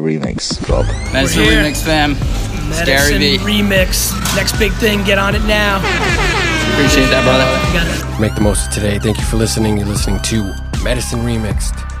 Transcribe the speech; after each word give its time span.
remix, 0.00 0.66
Rob? 0.68 0.86
Medicine 1.12 1.42
here. 1.42 1.62
Remix 1.62 1.82
fam. 1.82 2.12
Medicine 2.70 2.86
Scary 2.86 3.38
remix. 3.38 4.12
Next 4.34 4.58
big 4.58 4.72
thing. 4.74 5.04
Get 5.04 5.18
on 5.18 5.34
it 5.34 5.44
now. 5.44 5.78
Appreciate 6.72 7.10
that, 7.10 7.22
brother. 7.24 7.44
Got 7.76 8.16
it. 8.16 8.20
Make 8.20 8.34
the 8.34 8.40
most 8.40 8.68
of 8.68 8.72
today. 8.72 8.98
Thank 8.98 9.18
you 9.18 9.24
for 9.24 9.36
listening. 9.36 9.76
You're 9.76 9.86
listening 9.86 10.20
to 10.22 10.54
Medicine 10.82 11.20
Remixed. 11.20 11.91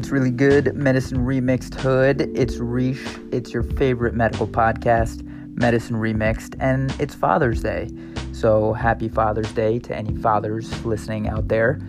What's 0.00 0.10
really 0.10 0.30
good, 0.30 0.74
Medicine 0.74 1.18
Remixed 1.18 1.74
Hood? 1.74 2.22
It's 2.34 2.56
Reesh. 2.56 3.34
It's 3.34 3.52
your 3.52 3.62
favorite 3.62 4.14
medical 4.14 4.46
podcast, 4.46 5.22
Medicine 5.60 5.96
Remixed, 5.96 6.56
and 6.58 6.90
it's 6.98 7.14
Father's 7.14 7.62
Day. 7.62 7.90
So 8.32 8.72
happy 8.72 9.10
Father's 9.10 9.52
Day 9.52 9.78
to 9.80 9.94
any 9.94 10.16
fathers 10.16 10.86
listening 10.86 11.28
out 11.28 11.48
there. 11.48 11.82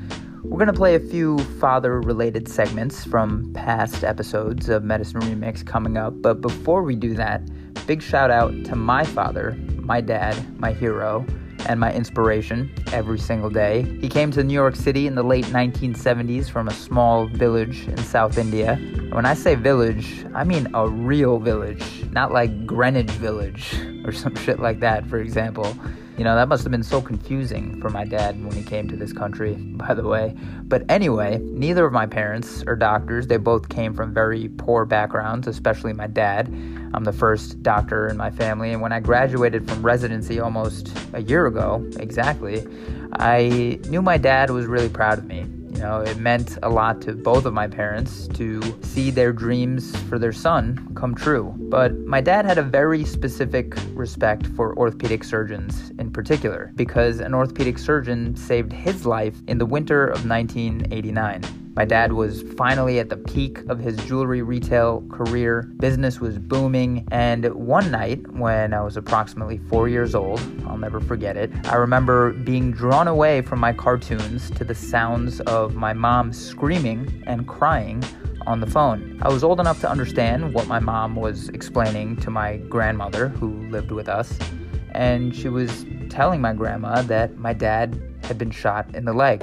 We're 0.43 0.57
going 0.57 0.67
to 0.67 0.73
play 0.73 0.95
a 0.95 0.99
few 0.99 1.39
father 1.61 2.01
related 2.01 2.49
segments 2.49 3.05
from 3.05 3.53
past 3.53 4.03
episodes 4.03 4.67
of 4.67 4.83
Medicine 4.83 5.21
Remix 5.21 5.65
coming 5.65 5.95
up, 5.95 6.21
but 6.21 6.41
before 6.41 6.83
we 6.83 6.97
do 6.97 7.13
that, 7.13 7.41
big 7.87 8.01
shout 8.01 8.29
out 8.29 8.51
to 8.65 8.75
my 8.75 9.05
father, 9.05 9.53
my 9.77 10.01
dad, 10.01 10.59
my 10.59 10.73
hero, 10.73 11.25
and 11.67 11.79
my 11.79 11.93
inspiration 11.93 12.71
every 12.91 13.19
single 13.19 13.49
day. 13.49 13.83
He 14.01 14.09
came 14.09 14.31
to 14.31 14.43
New 14.43 14.53
York 14.53 14.75
City 14.75 15.07
in 15.07 15.15
the 15.15 15.23
late 15.23 15.45
1970s 15.45 16.49
from 16.49 16.67
a 16.67 16.73
small 16.73 17.27
village 17.27 17.87
in 17.87 17.97
South 17.97 18.37
India. 18.37 18.73
And 18.73 19.13
when 19.13 19.25
I 19.25 19.33
say 19.33 19.55
village, 19.55 20.25
I 20.33 20.43
mean 20.43 20.67
a 20.73 20.87
real 20.87 21.39
village, 21.39 21.83
not 22.11 22.31
like 22.31 22.65
Greenwich 22.65 23.11
Village 23.11 23.75
or 24.05 24.11
some 24.23 24.35
shit 24.35 24.59
like 24.59 24.79
that, 24.79 25.05
for 25.07 25.19
example. 25.19 25.75
You 26.21 26.25
know, 26.25 26.35
that 26.35 26.49
must 26.49 26.61
have 26.61 26.71
been 26.71 26.83
so 26.83 27.01
confusing 27.01 27.81
for 27.81 27.89
my 27.89 28.05
dad 28.05 28.39
when 28.45 28.51
he 28.51 28.61
came 28.61 28.87
to 28.89 28.95
this 28.95 29.11
country, 29.11 29.55
by 29.57 29.95
the 29.95 30.03
way. 30.03 30.37
But 30.65 30.83
anyway, 30.87 31.39
neither 31.39 31.83
of 31.83 31.93
my 31.93 32.05
parents 32.05 32.61
are 32.67 32.75
doctors. 32.75 33.25
They 33.25 33.37
both 33.37 33.69
came 33.69 33.95
from 33.95 34.13
very 34.13 34.49
poor 34.49 34.85
backgrounds, 34.85 35.47
especially 35.47 35.93
my 35.93 36.05
dad. 36.05 36.45
I'm 36.93 37.05
the 37.05 37.11
first 37.11 37.63
doctor 37.63 38.07
in 38.07 38.17
my 38.17 38.29
family, 38.29 38.71
and 38.71 38.83
when 38.83 38.91
I 38.91 38.99
graduated 38.99 39.67
from 39.67 39.81
residency 39.81 40.39
almost 40.39 40.95
a 41.13 41.23
year 41.23 41.47
ago, 41.47 41.83
exactly, 41.97 42.67
I 43.13 43.79
knew 43.87 44.03
my 44.03 44.19
dad 44.19 44.51
was 44.51 44.67
really 44.67 44.89
proud 44.89 45.17
of 45.17 45.25
me. 45.25 45.47
Know, 45.81 46.01
it 46.01 46.17
meant 46.17 46.59
a 46.61 46.69
lot 46.69 47.01
to 47.01 47.13
both 47.13 47.45
of 47.45 47.53
my 47.53 47.67
parents 47.67 48.27
to 48.35 48.61
see 48.83 49.09
their 49.09 49.33
dreams 49.33 49.95
for 50.03 50.19
their 50.19 50.31
son 50.31 50.93
come 50.95 51.15
true. 51.15 51.55
But 51.57 51.97
my 52.05 52.21
dad 52.21 52.45
had 52.45 52.59
a 52.59 52.61
very 52.61 53.03
specific 53.03 53.73
respect 53.95 54.45
for 54.55 54.77
orthopedic 54.77 55.23
surgeons 55.23 55.91
in 55.97 56.11
particular, 56.11 56.71
because 56.75 57.19
an 57.19 57.33
orthopedic 57.33 57.79
surgeon 57.79 58.35
saved 58.35 58.71
his 58.71 59.07
life 59.07 59.35
in 59.47 59.57
the 59.57 59.65
winter 59.65 60.05
of 60.05 60.23
1989. 60.23 61.60
My 61.73 61.85
dad 61.85 62.11
was 62.11 62.41
finally 62.57 62.99
at 62.99 63.07
the 63.07 63.15
peak 63.15 63.59
of 63.69 63.79
his 63.79 63.95
jewelry 64.05 64.41
retail 64.41 65.05
career. 65.09 65.71
Business 65.77 66.19
was 66.19 66.37
booming, 66.37 67.07
and 67.11 67.45
one 67.55 67.89
night 67.89 68.29
when 68.33 68.73
I 68.73 68.81
was 68.81 68.97
approximately 68.97 69.57
four 69.69 69.87
years 69.87 70.13
old, 70.13 70.41
I'll 70.67 70.77
never 70.77 70.99
forget 70.99 71.37
it, 71.37 71.49
I 71.69 71.75
remember 71.75 72.33
being 72.33 72.73
drawn 72.73 73.07
away 73.07 73.41
from 73.41 73.59
my 73.59 73.71
cartoons 73.71 74.51
to 74.51 74.65
the 74.65 74.75
sounds 74.75 75.39
of 75.41 75.73
my 75.73 75.93
mom 75.93 76.33
screaming 76.33 77.23
and 77.25 77.47
crying 77.47 78.03
on 78.45 78.59
the 78.59 78.67
phone. 78.67 79.17
I 79.21 79.29
was 79.29 79.41
old 79.41 79.61
enough 79.61 79.79
to 79.81 79.89
understand 79.89 80.53
what 80.53 80.67
my 80.67 80.79
mom 80.79 81.15
was 81.15 81.47
explaining 81.49 82.17
to 82.17 82.29
my 82.29 82.57
grandmother, 82.57 83.29
who 83.29 83.65
lived 83.69 83.91
with 83.91 84.09
us, 84.09 84.37
and 84.91 85.33
she 85.33 85.47
was 85.47 85.85
telling 86.09 86.41
my 86.41 86.51
grandma 86.51 87.01
that 87.03 87.37
my 87.37 87.53
dad 87.53 88.01
had 88.23 88.37
been 88.37 88.51
shot 88.51 88.93
in 88.93 89.05
the 89.05 89.13
leg. 89.13 89.41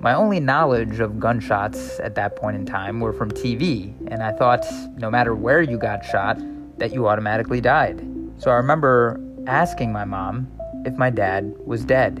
My 0.00 0.14
only 0.14 0.40
knowledge 0.40 0.98
of 0.98 1.20
gunshots 1.20 2.00
at 2.00 2.14
that 2.14 2.34
point 2.34 2.56
in 2.56 2.64
time 2.64 3.00
were 3.00 3.12
from 3.12 3.30
TV, 3.30 3.94
and 4.10 4.22
I 4.22 4.32
thought 4.32 4.64
no 4.96 5.10
matter 5.10 5.34
where 5.34 5.60
you 5.60 5.76
got 5.76 6.06
shot, 6.06 6.38
that 6.78 6.94
you 6.94 7.06
automatically 7.06 7.60
died. 7.60 8.00
So 8.38 8.50
I 8.50 8.54
remember 8.54 9.20
asking 9.46 9.92
my 9.92 10.06
mom 10.06 10.48
if 10.86 10.94
my 10.94 11.10
dad 11.10 11.54
was 11.66 11.84
dead. 11.84 12.18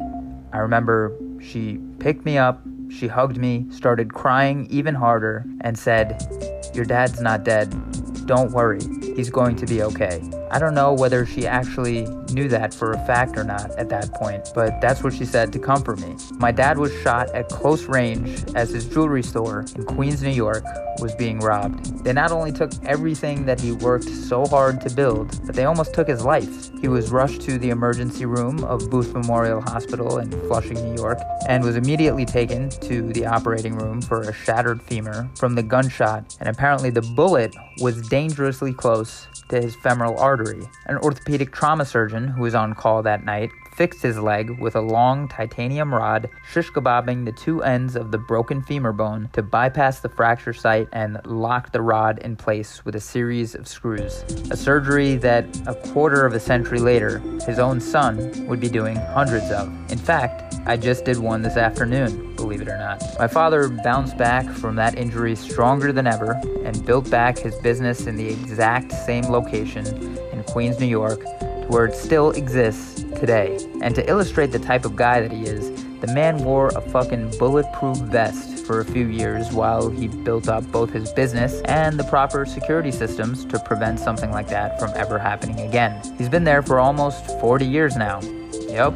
I 0.52 0.58
remember 0.58 1.16
she 1.40 1.78
picked 1.98 2.26
me 2.26 2.36
up, 2.36 2.60
she 2.90 3.06
hugged 3.06 3.38
me, 3.38 3.64
started 3.70 4.12
crying 4.12 4.66
even 4.68 4.94
harder, 4.94 5.46
and 5.62 5.78
said, 5.78 6.20
Your 6.74 6.84
dad's 6.84 7.22
not 7.22 7.44
dead. 7.44 7.70
Don't 8.26 8.52
worry, 8.52 8.82
he's 9.16 9.30
going 9.30 9.56
to 9.56 9.64
be 9.64 9.82
okay. 9.84 10.20
I 10.50 10.58
don't 10.58 10.74
know 10.74 10.92
whether 10.92 11.24
she 11.24 11.46
actually 11.46 12.06
knew 12.32 12.48
that 12.48 12.74
for 12.74 12.92
a 12.92 13.06
fact 13.06 13.38
or 13.38 13.44
not 13.44 13.70
at 13.72 13.88
that 13.90 14.12
point, 14.12 14.50
but 14.54 14.80
that's 14.80 15.02
what 15.02 15.12
she 15.12 15.24
said 15.24 15.52
to 15.52 15.58
comfort 15.58 16.00
me. 16.00 16.16
My 16.38 16.50
dad 16.50 16.76
was 16.76 16.92
shot 17.02 17.30
at 17.30 17.48
close 17.48 17.84
range 17.84 18.44
as 18.54 18.70
his 18.70 18.86
jewelry 18.86 19.22
store 19.22 19.64
in 19.76 19.84
Queens, 19.84 20.22
New 20.22 20.30
York 20.30 20.64
was 21.00 21.14
being 21.14 21.38
robbed. 21.38 22.04
They 22.04 22.12
not 22.12 22.32
only 22.32 22.52
took 22.52 22.72
everything 22.84 23.46
that 23.46 23.60
he 23.60 23.72
worked 23.72 24.08
so 24.08 24.44
hard 24.46 24.80
to 24.82 24.90
build, 24.90 25.40
but 25.46 25.54
they 25.54 25.64
almost 25.64 25.94
took 25.94 26.08
his 26.08 26.24
life. 26.24 26.70
He 26.80 26.88
was 26.88 27.10
rushed 27.10 27.40
to 27.42 27.58
the 27.58 27.70
emergency 27.70 28.26
room 28.26 28.62
of 28.64 28.90
Booth 28.90 29.12
Memorial 29.14 29.60
Hospital 29.60 30.18
in 30.18 30.30
Flushing, 30.48 30.74
New 30.74 31.00
York, 31.00 31.18
and 31.48 31.64
was 31.64 31.76
immediately 31.76 32.26
taken 32.26 32.68
to 32.70 33.12
the 33.12 33.24
operating 33.24 33.76
room 33.76 34.02
for 34.02 34.22
a 34.22 34.32
shattered 34.32 34.82
femur 34.82 35.28
from 35.36 35.54
the 35.54 35.62
gunshot, 35.62 36.36
and 36.40 36.48
apparently 36.48 36.90
the 36.90 37.02
bullet 37.02 37.54
was 37.80 38.06
dangerously 38.08 38.72
close 38.72 39.26
to 39.50 39.60
his 39.60 39.76
femoral 39.76 40.18
artery. 40.18 40.68
An 40.86 40.96
orthopedic 40.98 41.52
trauma 41.52 41.84
surgeon 41.84 42.28
who 42.28 42.42
was 42.42 42.54
on 42.54 42.74
call 42.74 43.02
that 43.02 43.24
night 43.24 43.50
fixed 43.80 44.02
his 44.02 44.18
leg 44.18 44.50
with 44.60 44.76
a 44.76 44.80
long 44.82 45.26
titanium 45.26 45.94
rod, 45.94 46.28
shish 46.52 46.70
kebabbing 46.70 47.24
the 47.24 47.32
two 47.32 47.62
ends 47.62 47.96
of 47.96 48.10
the 48.10 48.18
broken 48.18 48.60
femur 48.60 48.92
bone 48.92 49.26
to 49.32 49.42
bypass 49.42 50.00
the 50.00 50.08
fracture 50.10 50.52
site 50.52 50.86
and 50.92 51.18
lock 51.24 51.72
the 51.72 51.80
rod 51.80 52.18
in 52.18 52.36
place 52.36 52.84
with 52.84 52.94
a 52.94 53.00
series 53.00 53.54
of 53.54 53.66
screws. 53.66 54.22
A 54.50 54.56
surgery 54.56 55.16
that 55.16 55.46
a 55.66 55.74
quarter 55.74 56.26
of 56.26 56.34
a 56.34 56.40
century 56.40 56.78
later, 56.78 57.20
his 57.46 57.58
own 57.58 57.80
son 57.80 58.46
would 58.46 58.60
be 58.60 58.68
doing 58.68 58.96
hundreds 58.96 59.50
of. 59.50 59.68
In 59.90 59.96
fact, 59.96 60.56
I 60.66 60.76
just 60.76 61.06
did 61.06 61.16
one 61.16 61.40
this 61.40 61.56
afternoon, 61.56 62.36
believe 62.36 62.60
it 62.60 62.68
or 62.68 62.76
not. 62.76 63.02
My 63.18 63.28
father 63.28 63.70
bounced 63.70 64.18
back 64.18 64.46
from 64.56 64.76
that 64.76 64.98
injury 64.98 65.34
stronger 65.34 65.90
than 65.90 66.06
ever 66.06 66.38
and 66.64 66.84
built 66.84 67.10
back 67.10 67.38
his 67.38 67.54
business 67.60 68.06
in 68.06 68.16
the 68.16 68.28
exact 68.28 68.92
same 68.92 69.24
location 69.24 69.86
in 70.32 70.44
Queens, 70.48 70.78
New 70.78 70.84
York, 70.84 71.20
to 71.22 71.66
where 71.70 71.86
it 71.86 71.94
still 71.94 72.32
exists 72.32 73.04
today. 73.20 73.58
And 73.82 73.94
to 73.94 74.08
illustrate 74.08 74.52
the 74.52 74.58
type 74.58 74.84
of 74.84 74.96
guy 74.96 75.20
that 75.20 75.30
he 75.30 75.44
is, 75.44 75.70
the 76.00 76.12
man 76.14 76.38
wore 76.42 76.68
a 76.68 76.80
fucking 76.80 77.32
bulletproof 77.38 77.98
vest 77.98 78.64
for 78.66 78.80
a 78.80 78.84
few 78.84 79.06
years 79.06 79.52
while 79.52 79.90
he 79.90 80.08
built 80.08 80.48
up 80.48 80.64
both 80.72 80.90
his 80.90 81.12
business 81.12 81.60
and 81.66 82.00
the 82.00 82.04
proper 82.04 82.46
security 82.46 82.90
systems 82.90 83.44
to 83.44 83.58
prevent 83.60 84.00
something 84.00 84.30
like 84.30 84.48
that 84.48 84.80
from 84.80 84.90
ever 84.96 85.18
happening 85.18 85.60
again. 85.60 86.00
He's 86.16 86.28
been 86.28 86.44
there 86.44 86.62
for 86.62 86.80
almost 86.80 87.26
40 87.40 87.66
years 87.66 87.96
now. 87.96 88.20
Yep, 88.68 88.94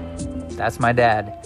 that's 0.56 0.80
my 0.80 0.92
dad. 0.92 1.43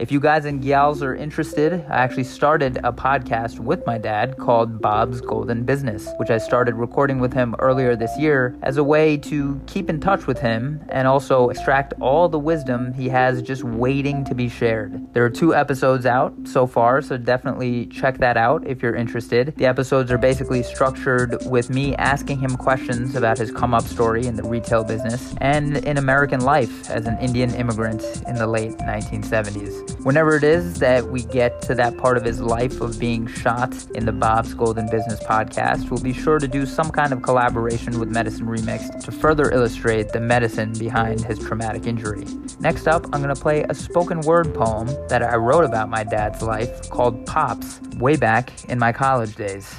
If 0.00 0.10
you 0.10 0.18
guys 0.18 0.46
and 0.46 0.62
gals 0.62 1.02
are 1.02 1.14
interested, 1.14 1.74
I 1.90 1.98
actually 1.98 2.24
started 2.24 2.78
a 2.78 2.90
podcast 2.90 3.58
with 3.58 3.84
my 3.84 3.98
dad 3.98 4.38
called 4.38 4.80
Bob's 4.80 5.20
Golden 5.20 5.64
Business, 5.64 6.08
which 6.16 6.30
I 6.30 6.38
started 6.38 6.76
recording 6.76 7.18
with 7.18 7.34
him 7.34 7.54
earlier 7.58 7.94
this 7.96 8.10
year 8.18 8.56
as 8.62 8.78
a 8.78 8.82
way 8.82 9.18
to 9.18 9.60
keep 9.66 9.90
in 9.90 10.00
touch 10.00 10.26
with 10.26 10.38
him 10.38 10.80
and 10.88 11.06
also 11.06 11.50
extract 11.50 11.92
all 12.00 12.30
the 12.30 12.38
wisdom 12.38 12.94
he 12.94 13.10
has 13.10 13.42
just 13.42 13.62
waiting 13.62 14.24
to 14.24 14.34
be 14.34 14.48
shared. 14.48 15.12
There 15.12 15.22
are 15.22 15.28
two 15.28 15.54
episodes 15.54 16.06
out 16.06 16.32
so 16.44 16.66
far, 16.66 17.02
so 17.02 17.18
definitely 17.18 17.84
check 17.88 18.16
that 18.20 18.38
out 18.38 18.66
if 18.66 18.82
you're 18.82 18.96
interested. 18.96 19.54
The 19.56 19.66
episodes 19.66 20.10
are 20.10 20.16
basically 20.16 20.62
structured 20.62 21.36
with 21.44 21.68
me 21.68 21.94
asking 21.96 22.40
him 22.40 22.56
questions 22.56 23.16
about 23.16 23.36
his 23.36 23.50
come 23.50 23.74
up 23.74 23.84
story 23.84 24.24
in 24.24 24.36
the 24.36 24.44
retail 24.44 24.82
business 24.82 25.34
and 25.42 25.76
in 25.76 25.98
American 25.98 26.40
life 26.40 26.88
as 26.88 27.04
an 27.04 27.18
Indian 27.18 27.54
immigrant 27.54 28.02
in 28.26 28.36
the 28.36 28.46
late 28.46 28.78
1970s. 28.78 29.89
Whenever 29.98 30.36
it 30.36 30.44
is 30.44 30.78
that 30.78 31.06
we 31.08 31.22
get 31.24 31.60
to 31.62 31.74
that 31.74 31.96
part 31.98 32.16
of 32.16 32.24
his 32.24 32.40
life 32.40 32.80
of 32.80 32.98
being 32.98 33.26
shot 33.26 33.74
in 33.94 34.06
the 34.06 34.12
Bob's 34.12 34.54
Golden 34.54 34.88
Business 34.90 35.20
podcast, 35.24 35.90
we'll 35.90 36.02
be 36.02 36.12
sure 36.12 36.38
to 36.38 36.48
do 36.48 36.64
some 36.64 36.90
kind 36.90 37.12
of 37.12 37.22
collaboration 37.22 37.98
with 37.98 38.08
Medicine 38.08 38.46
Remixed 38.46 39.04
to 39.04 39.12
further 39.12 39.50
illustrate 39.50 40.10
the 40.10 40.20
medicine 40.20 40.72
behind 40.78 41.20
his 41.20 41.38
traumatic 41.38 41.86
injury. 41.86 42.24
Next 42.60 42.86
up, 42.86 43.04
I'm 43.12 43.22
going 43.22 43.34
to 43.34 43.40
play 43.40 43.64
a 43.68 43.74
spoken 43.74 44.20
word 44.22 44.54
poem 44.54 44.88
that 45.08 45.22
I 45.22 45.36
wrote 45.36 45.64
about 45.64 45.88
my 45.90 46.04
dad's 46.04 46.42
life 46.42 46.88
called 46.90 47.26
Pops 47.26 47.80
way 47.98 48.16
back 48.16 48.64
in 48.68 48.78
my 48.78 48.92
college 48.92 49.36
days. 49.36 49.74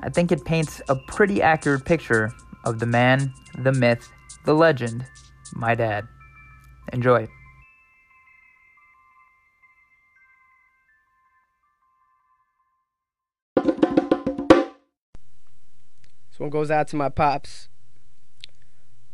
I 0.00 0.10
think 0.10 0.32
it 0.32 0.44
paints 0.44 0.82
a 0.88 0.96
pretty 0.96 1.40
accurate 1.40 1.84
picture 1.84 2.32
of 2.64 2.78
the 2.78 2.86
man, 2.86 3.32
the 3.58 3.72
myth, 3.72 4.08
the 4.44 4.54
legend, 4.54 5.06
my 5.54 5.74
dad. 5.74 6.06
Enjoy. 6.92 7.28
This 16.32 16.40
one 16.40 16.48
goes 16.48 16.70
out 16.70 16.88
to 16.88 16.96
my 16.96 17.10
pops. 17.10 17.68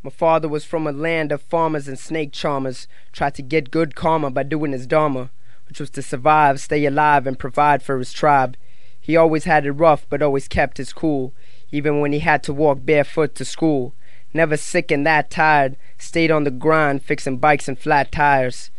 My 0.04 0.10
father 0.10 0.46
was 0.46 0.64
from 0.64 0.86
a 0.86 0.92
land 0.92 1.32
of 1.32 1.42
farmers 1.42 1.88
and 1.88 1.98
snake 1.98 2.30
charmers, 2.30 2.86
tried 3.10 3.34
to 3.34 3.42
get 3.42 3.72
good 3.72 3.96
karma 3.96 4.30
by 4.30 4.44
doing 4.44 4.70
his 4.70 4.86
dharma, 4.86 5.32
which 5.66 5.80
was 5.80 5.90
to 5.90 6.02
survive, 6.02 6.60
stay 6.60 6.86
alive, 6.86 7.26
and 7.26 7.36
provide 7.36 7.82
for 7.82 7.98
his 7.98 8.12
tribe. 8.12 8.56
He 9.00 9.16
always 9.16 9.46
had 9.46 9.66
it 9.66 9.72
rough, 9.72 10.06
but 10.08 10.22
always 10.22 10.46
kept 10.46 10.76
his 10.78 10.92
cool, 10.92 11.34
even 11.72 11.98
when 11.98 12.12
he 12.12 12.20
had 12.20 12.44
to 12.44 12.54
walk 12.54 12.84
barefoot 12.84 13.34
to 13.34 13.44
school. 13.44 13.94
Never 14.32 14.56
sick 14.56 14.92
and 14.92 15.04
that 15.04 15.28
tired, 15.28 15.76
stayed 15.98 16.30
on 16.30 16.44
the 16.44 16.52
grind, 16.52 17.02
fixing 17.02 17.38
bikes 17.38 17.66
and 17.66 17.76
flat 17.76 18.12
tires. 18.12 18.70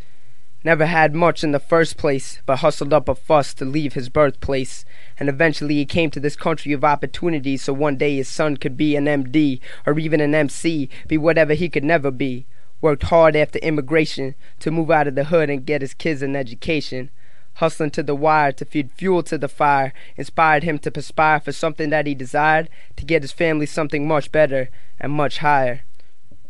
Never 0.62 0.84
had 0.84 1.14
much 1.14 1.42
in 1.42 1.52
the 1.52 1.58
first 1.58 1.96
place, 1.96 2.42
but 2.44 2.58
hustled 2.58 2.92
up 2.92 3.08
a 3.08 3.14
fuss 3.14 3.54
to 3.54 3.64
leave 3.64 3.94
his 3.94 4.10
birthplace. 4.10 4.84
And 5.18 5.26
eventually 5.30 5.76
he 5.76 5.86
came 5.86 6.10
to 6.10 6.20
this 6.20 6.36
country 6.36 6.74
of 6.74 6.84
opportunity 6.84 7.56
so 7.56 7.72
one 7.72 7.96
day 7.96 8.16
his 8.16 8.28
son 8.28 8.58
could 8.58 8.76
be 8.76 8.94
an 8.94 9.06
MD 9.06 9.60
or 9.86 9.98
even 9.98 10.20
an 10.20 10.34
MC, 10.34 10.90
be 11.08 11.16
whatever 11.16 11.54
he 11.54 11.70
could 11.70 11.84
never 11.84 12.10
be. 12.10 12.44
Worked 12.82 13.04
hard 13.04 13.36
after 13.36 13.58
immigration 13.60 14.34
to 14.58 14.70
move 14.70 14.90
out 14.90 15.08
of 15.08 15.14
the 15.14 15.24
hood 15.24 15.48
and 15.48 15.64
get 15.64 15.80
his 15.80 15.94
kids 15.94 16.20
an 16.20 16.36
education. 16.36 17.08
Hustling 17.54 17.90
to 17.92 18.02
the 18.02 18.14
wire 18.14 18.52
to 18.52 18.66
feed 18.66 18.92
fuel 18.92 19.22
to 19.24 19.38
the 19.38 19.48
fire 19.48 19.94
inspired 20.18 20.62
him 20.62 20.78
to 20.80 20.90
perspire 20.90 21.40
for 21.40 21.52
something 21.52 21.88
that 21.88 22.06
he 22.06 22.14
desired 22.14 22.68
to 22.96 23.06
get 23.06 23.22
his 23.22 23.32
family 23.32 23.64
something 23.64 24.06
much 24.06 24.30
better 24.30 24.68
and 24.98 25.12
much 25.12 25.38
higher. 25.38 25.84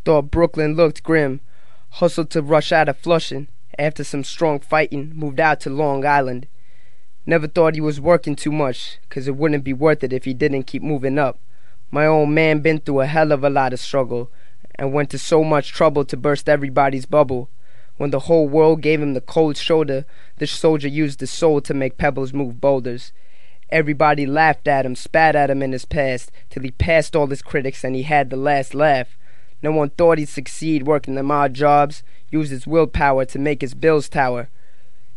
Thought 0.05 0.33
Brooklyn 0.33 0.75
looked 0.75 1.05
grim, 1.05 1.41
hustled 1.91 2.31
to 2.31 2.43
rush 2.43 2.73
out 2.73 2.89
of 2.89 2.99
Flushing 2.99 3.47
after 3.81 4.05
some 4.05 4.23
strong 4.23 4.61
fighting, 4.61 5.11
moved 5.15 5.41
out 5.41 5.59
to 5.61 5.71
Long 5.71 6.05
Island. 6.05 6.47
Never 7.25 7.49
thought 7.49 7.75
he 7.75 7.81
was 7.81 7.99
working 8.01 8.37
too 8.37 8.53
much, 8.53 8.99
'cause 9.09 9.27
it 9.27 9.37
wouldn't 9.37 9.65
be 9.65 9.73
worth 9.73 10.05
it 10.05 10.13
if 10.13 10.27
he 10.27 10.35
didn't 10.35 10.65
keep 10.65 10.83
moving 10.83 11.19
up. 11.19 11.39
My 11.91 12.05
old 12.07 12.29
man 12.29 12.61
been 12.61 12.79
through 12.79 13.01
a 13.01 13.07
hell 13.07 13.33
of 13.33 13.43
a 13.43 13.49
lot 13.49 13.73
of 13.73 13.81
struggle, 13.81 14.31
and 14.75 14.93
went 14.93 15.09
to 15.11 15.19
so 15.19 15.43
much 15.43 15.73
trouble 15.73 16.05
to 16.05 16.17
burst 16.17 16.47
everybody's 16.47 17.07
bubble. 17.07 17.49
When 17.97 18.11
the 18.11 18.21
whole 18.21 18.49
world 18.49 18.83
gave 18.83 19.01
him 19.01 19.15
the 19.15 19.21
cold 19.21 19.57
shoulder, 19.57 20.05
the 20.37 20.47
soldier 20.47 20.89
used 20.89 21.21
his 21.21 21.31
soul 21.31 21.63
to 21.63 21.73
make 21.73 21.99
pebbles 21.99 22.35
move 22.35 22.61
boulders. 22.61 23.13
Everybody 23.71 24.27
laughed 24.27 24.69
at 24.69 24.85
him, 24.85 24.95
spat 24.95 25.35
at 25.35 25.51
him 25.51 25.63
in 25.63 25.73
his 25.73 25.85
past, 25.87 26.31
till 26.51 26.63
he 26.63 26.71
passed 26.71 27.17
all 27.17 27.29
his 27.29 27.43
critics 27.43 27.83
and 27.83 27.95
he 27.95 28.03
had 28.03 28.29
the 28.29 28.37
last 28.37 28.75
laugh. 28.75 29.17
No 29.63 29.73
one 29.73 29.91
thought 29.91 30.19
he'd 30.19 30.29
succeed 30.29 30.87
working 30.87 31.15
them 31.15 31.31
odd 31.31 31.55
jobs, 31.55 32.03
used 32.31 32.51
his 32.51 32.67
willpower 32.67 33.25
to 33.27 33.39
make 33.39 33.61
his 33.61 33.75
bills 33.75 34.09
tower. 34.09 34.49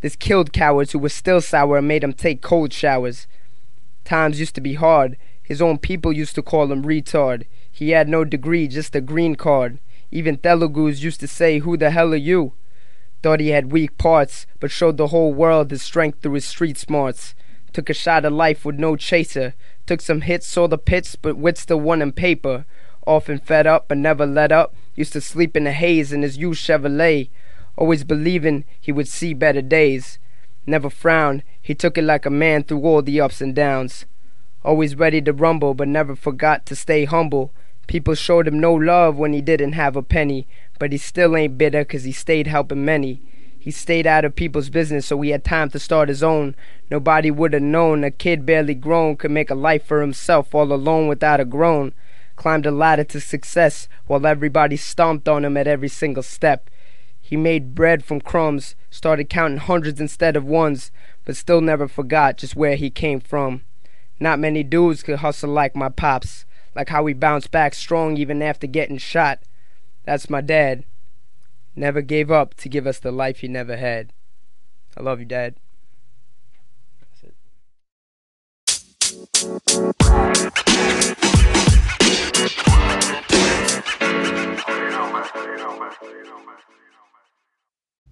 This 0.01 0.15
killed 0.15 0.51
cowards 0.51 0.91
who 0.91 0.99
were 0.99 1.09
still 1.09 1.39
sour 1.39 1.77
and 1.77 1.87
made 1.87 2.03
him 2.03 2.13
take 2.13 2.41
cold 2.41 2.73
showers. 2.73 3.25
Times 4.03 4.39
used 4.39 4.55
to 4.55 4.61
be 4.61 4.73
hard. 4.73 5.17
His 5.41 5.61
own 5.61 5.77
people 5.77 6.11
used 6.11 6.35
to 6.35 6.41
call 6.41 6.71
him 6.71 6.83
retard. 6.83 7.45
He 7.71 7.91
had 7.91 8.09
no 8.09 8.25
degree, 8.25 8.67
just 8.67 8.95
a 8.95 9.01
green 9.01 9.35
card. 9.35 9.79
Even 10.11 10.37
Telugus 10.37 11.01
used 11.01 11.21
to 11.21 11.27
say, 11.27 11.59
Who 11.59 11.77
the 11.77 11.91
hell 11.91 12.13
are 12.13 12.17
you? 12.17 12.53
Thought 13.21 13.39
he 13.39 13.49
had 13.49 13.71
weak 13.71 13.97
parts, 13.97 14.45
but 14.59 14.71
showed 14.71 14.97
the 14.97 15.07
whole 15.07 15.33
world 15.33 15.71
his 15.71 15.81
strength 15.81 16.21
through 16.21 16.33
his 16.33 16.45
street 16.45 16.77
smarts. 16.77 17.33
Took 17.71 17.89
a 17.89 17.93
shot 17.93 18.25
of 18.25 18.33
life 18.33 18.65
with 18.65 18.75
no 18.75 18.95
chaser. 18.95 19.55
Took 19.85 20.01
some 20.01 20.21
hits, 20.21 20.45
saw 20.45 20.67
the 20.67 20.77
pits, 20.77 21.15
but 21.15 21.37
wit 21.37 21.57
still 21.57 21.79
won 21.79 22.01
in 22.01 22.11
paper. 22.11 22.65
Often 23.05 23.39
fed 23.39 23.67
up, 23.67 23.87
but 23.87 23.97
never 23.97 24.25
let 24.25 24.51
up. 24.51 24.75
Used 24.95 25.13
to 25.13 25.21
sleep 25.21 25.57
in 25.57 25.65
the 25.65 25.71
haze 25.71 26.13
in 26.13 26.21
his 26.21 26.37
used 26.37 26.65
Chevrolet. 26.65 27.29
Always 27.75 28.03
believing 28.03 28.65
he 28.79 28.91
would 28.91 29.07
see 29.07 29.33
better 29.33 29.61
days. 29.61 30.19
Never 30.65 30.89
frowned, 30.89 31.43
he 31.61 31.75
took 31.75 31.97
it 31.97 32.03
like 32.03 32.25
a 32.25 32.29
man 32.29 32.63
through 32.63 32.83
all 32.83 33.01
the 33.01 33.19
ups 33.19 33.41
and 33.41 33.53
downs. 33.53 34.05
Always 34.63 34.95
ready 34.95 35.21
to 35.23 35.33
rumble, 35.33 35.73
but 35.73 35.89
never 35.89 36.15
forgot 36.15 36.65
to 36.67 36.75
stay 36.75 37.03
humble. 37.05 37.51
People 37.87 38.15
showed 38.15 38.47
him 38.47 38.59
no 38.59 38.73
love 38.73 39.17
when 39.17 39.33
he 39.33 39.41
didn't 39.41 39.73
have 39.73 39.97
a 39.97 40.01
penny, 40.01 40.47
but 40.79 40.93
he 40.93 40.97
still 40.97 41.35
ain't 41.35 41.57
bitter 41.57 41.83
'cause 41.83 42.05
he 42.05 42.13
stayed 42.13 42.47
helping 42.47 42.85
many. 42.85 43.21
He 43.59 43.71
stayed 43.71 44.07
out 44.07 44.23
of 44.23 44.35
people's 44.35 44.69
business 44.69 45.05
so 45.05 45.19
he 45.21 45.31
had 45.31 45.43
time 45.43 45.69
to 45.71 45.79
start 45.79 46.09
his 46.09 46.23
own. 46.23 46.55
Nobody 46.89 47.31
would 47.31 47.53
have 47.53 47.61
known 47.61 48.03
a 48.03 48.11
kid 48.11 48.45
barely 48.45 48.73
grown 48.73 49.17
could 49.17 49.31
make 49.31 49.49
a 49.49 49.55
life 49.55 49.83
for 49.85 50.01
himself 50.01 50.53
all 50.55 50.71
alone 50.71 51.07
without 51.07 51.39
a 51.39 51.45
groan. 51.45 51.93
Climbed 52.43 52.65
a 52.65 52.71
ladder 52.71 53.05
to 53.05 53.21
success 53.21 53.87
while 54.05 54.27
everybody 54.27 54.75
stomped 54.75 55.29
on 55.29 55.45
him 55.45 55.55
at 55.55 55.65
every 55.65 55.87
single 55.87 56.21
step. 56.21 56.69
He 57.21 57.37
made 57.37 57.73
bread 57.73 58.03
from 58.03 58.19
crumbs, 58.19 58.75
started 58.89 59.29
counting 59.29 59.59
hundreds 59.59 60.01
instead 60.01 60.35
of 60.35 60.43
ones, 60.43 60.91
but 61.23 61.37
still 61.37 61.61
never 61.61 61.87
forgot 61.87 62.39
just 62.39 62.53
where 62.53 62.75
he 62.75 62.89
came 62.89 63.21
from. 63.21 63.61
Not 64.19 64.39
many 64.39 64.61
dudes 64.61 65.03
could 65.03 65.19
hustle 65.19 65.51
like 65.51 65.73
my 65.73 65.87
pops, 65.87 66.43
like 66.75 66.89
how 66.89 67.05
he 67.05 67.13
bounced 67.13 67.49
back 67.49 67.73
strong 67.73 68.17
even 68.17 68.41
after 68.41 68.67
getting 68.67 68.97
shot. 68.97 69.39
That's 70.03 70.29
my 70.29 70.41
dad. 70.41 70.83
Never 71.77 72.01
gave 72.01 72.29
up 72.29 72.55
to 72.55 72.67
give 72.67 72.85
us 72.85 72.99
the 72.99 73.13
life 73.13 73.39
he 73.39 73.47
never 73.47 73.77
had. 73.77 74.11
I 74.97 75.01
love 75.01 75.21
you, 75.21 75.25
Dad. 75.25 75.55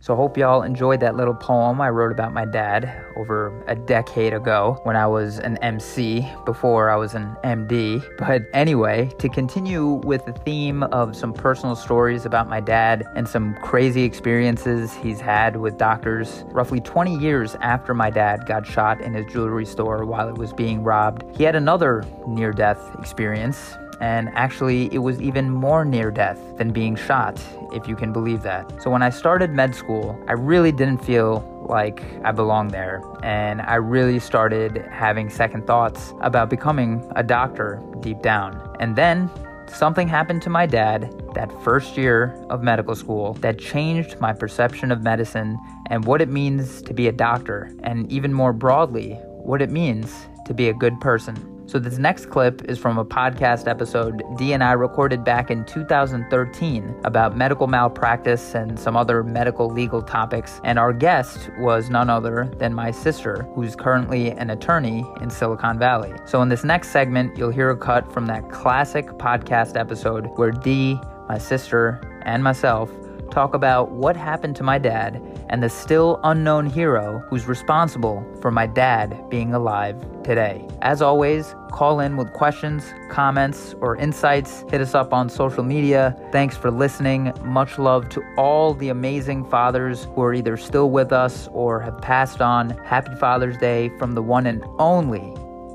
So, 0.04 0.16
hope 0.16 0.36
y'all 0.36 0.64
enjoyed 0.64 1.00
that 1.02 1.16
little 1.16 1.36
poem 1.36 1.80
I 1.80 1.90
wrote 1.90 2.12
about 2.12 2.34
my 2.34 2.44
dad 2.44 3.06
over 3.16 3.64
a 3.68 3.76
decade 3.76 4.34
ago 4.34 4.80
when 4.82 4.96
I 4.96 5.06
was 5.06 5.38
an 5.38 5.58
MC 5.58 6.28
before 6.44 6.90
I 6.90 6.96
was 6.96 7.14
an 7.14 7.38
MD. 7.44 8.04
But 8.18 8.42
anyway, 8.52 9.12
to 9.20 9.30
continue 9.30 10.02
with 10.04 10.26
the 10.26 10.34
theme 10.34 10.82
of 10.82 11.16
some 11.16 11.34
personal 11.34 11.76
stories 11.76 12.26
about 12.26 12.50
my 12.50 12.60
dad 12.60 13.06
and 13.16 13.30
some 13.30 13.54
crazy 13.62 14.02
experiences 14.02 14.92
he's 14.96 15.22
had 15.22 15.58
with 15.58 15.78
doctors, 15.78 16.46
roughly 16.48 16.82
20 16.82 17.16
years 17.20 17.56
after 17.62 17.94
my 17.94 18.10
dad 18.10 18.48
got 18.48 18.66
shot 18.66 19.02
in 19.02 19.14
his 19.14 19.32
jewelry 19.32 19.68
store 19.68 20.04
while 20.04 20.28
it 20.28 20.36
was 20.36 20.52
being 20.52 20.84
robbed, 20.84 21.24
he 21.38 21.44
had 21.44 21.56
another 21.56 22.04
near 22.28 22.52
death 22.52 22.80
experience 22.98 23.78
and 24.02 24.30
actually, 24.34 24.92
it 24.92 24.98
was 24.98 25.22
even 25.22 25.52
more 25.52 25.86
near 25.86 26.10
death 26.10 26.40
than 26.58 26.72
being 26.72 26.96
shot, 26.96 27.40
if 27.72 27.88
you 27.88 27.96
can 27.96 28.12
believe 28.12 28.42
that. 28.42 28.82
So, 28.82 28.90
when 28.90 29.04
I 29.04 29.12
started 29.12 29.52
med 29.52 29.76
school, 29.76 30.20
I 30.28 30.34
really 30.34 30.72
didn't 30.72 31.06
feel 31.06 31.48
like 31.70 32.04
I 32.24 32.32
belonged 32.32 32.72
there, 32.72 33.04
and 33.22 33.62
I 33.62 33.76
really 33.76 34.18
started 34.18 34.88
having 34.92 35.30
second 35.30 35.68
thoughts 35.68 36.14
about 36.22 36.50
becoming 36.50 37.08
a 37.16 37.22
doctor 37.22 37.80
deep 38.00 38.24
down. 38.24 38.76
And 38.80 38.96
then 38.96 39.30
something 39.68 40.08
happened 40.08 40.42
to 40.42 40.50
my 40.50 40.66
dad 40.66 41.14
that 41.36 41.52
first 41.64 41.96
year 41.96 42.36
of 42.50 42.64
medical 42.64 42.96
school 42.96 43.36
that 43.36 43.60
changed 43.60 44.20
my 44.20 44.34
perception 44.34 44.92
of 44.92 45.04
medicine 45.04 45.60
and 45.92 46.06
what 46.06 46.22
it 46.22 46.30
means 46.30 46.82
to 46.82 46.94
be 46.94 47.08
a 47.08 47.12
doctor, 47.12 47.72
and 47.84 48.12
even 48.12 48.34
more 48.34 48.52
broadly, 48.52 49.14
what 49.44 49.62
it 49.62 49.70
means 49.70 50.26
to 50.48 50.56
be 50.56 50.70
a 50.70 50.74
good 50.74 51.00
person. 51.02 51.61
So, 51.72 51.80
this 51.80 51.98
next 51.98 52.26
clip 52.26 52.66
is 52.66 52.78
from 52.78 52.98
a 52.98 53.06
podcast 53.06 53.66
episode 53.66 54.24
D 54.38 54.52
and 54.52 54.62
I 54.62 54.74
recorded 54.74 55.24
back 55.24 55.50
in 55.50 55.64
2013 55.64 57.00
about 57.06 57.38
medical 57.38 57.66
malpractice 57.66 58.56
and 58.56 58.78
some 58.78 58.98
other 58.98 59.24
medical 59.24 59.70
legal 59.70 60.02
topics. 60.02 60.60
And 60.66 60.78
our 60.78 60.92
guest 60.92 61.50
was 61.60 61.90
none 61.90 62.10
other 62.10 62.52
than 62.58 62.74
my 62.74 62.92
sister, 62.92 63.48
who's 63.56 63.74
currently 63.74 64.32
an 64.32 64.50
attorney 64.50 65.06
in 65.22 65.30
Silicon 65.30 65.80
Valley. 65.80 66.12
So, 66.26 66.42
in 66.42 66.50
this 66.50 66.66
next 66.66 66.90
segment, 66.90 67.38
you'll 67.38 67.52
hear 67.52 67.70
a 67.70 67.78
cut 67.78 68.12
from 68.12 68.26
that 68.26 68.50
classic 68.50 69.08
podcast 69.12 69.80
episode 69.80 70.26
where 70.36 70.52
D, 70.52 71.00
my 71.30 71.38
sister, 71.38 72.02
and 72.26 72.44
myself 72.44 72.92
talk 73.32 73.54
about 73.54 73.92
what 73.92 74.16
happened 74.16 74.56
to 74.58 74.64
my 74.64 74.78
dad 74.78 75.22
and 75.50 75.64
the 75.64 75.70
still 75.70 76.20
unknown 76.24 76.66
hero 76.66 77.24
who's 77.30 77.48
responsible 77.48 78.24
for 78.42 78.52
my 78.52 78.68
dad 78.68 79.30
being 79.30 79.54
alive 79.54 79.96
today. 80.24 80.68
As 80.82 81.02
always, 81.02 81.56
call 81.72 82.00
in 82.00 82.18
with 82.18 82.32
questions, 82.34 82.94
comments, 83.10 83.74
or 83.82 83.96
insights. 83.96 84.64
Hit 84.70 84.82
us 84.82 84.94
up 84.94 85.14
on 85.14 85.30
social 85.30 85.64
media. 85.64 86.16
Thanks 86.32 86.56
for 86.56 86.70
listening. 86.70 87.34
Much 87.44 87.80
love 87.80 88.10
to 88.10 88.22
all 88.38 88.74
the 88.74 88.90
amazing 88.90 89.46
fathers 89.46 90.06
who 90.14 90.22
are 90.22 90.34
either 90.34 90.58
still 90.58 90.92
with 90.92 91.12
us 91.12 91.48
or 91.54 91.80
have 91.80 92.00
passed 92.02 92.42
on. 92.42 92.72
Happy 92.86 93.16
Father's 93.16 93.58
Day 93.58 93.90
from 93.98 94.14
the 94.14 94.22
one 94.22 94.46
and 94.46 94.64
only 94.78 95.34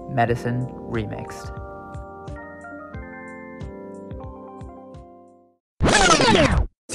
Medicine 0.08 0.66
Remixed. 0.90 1.65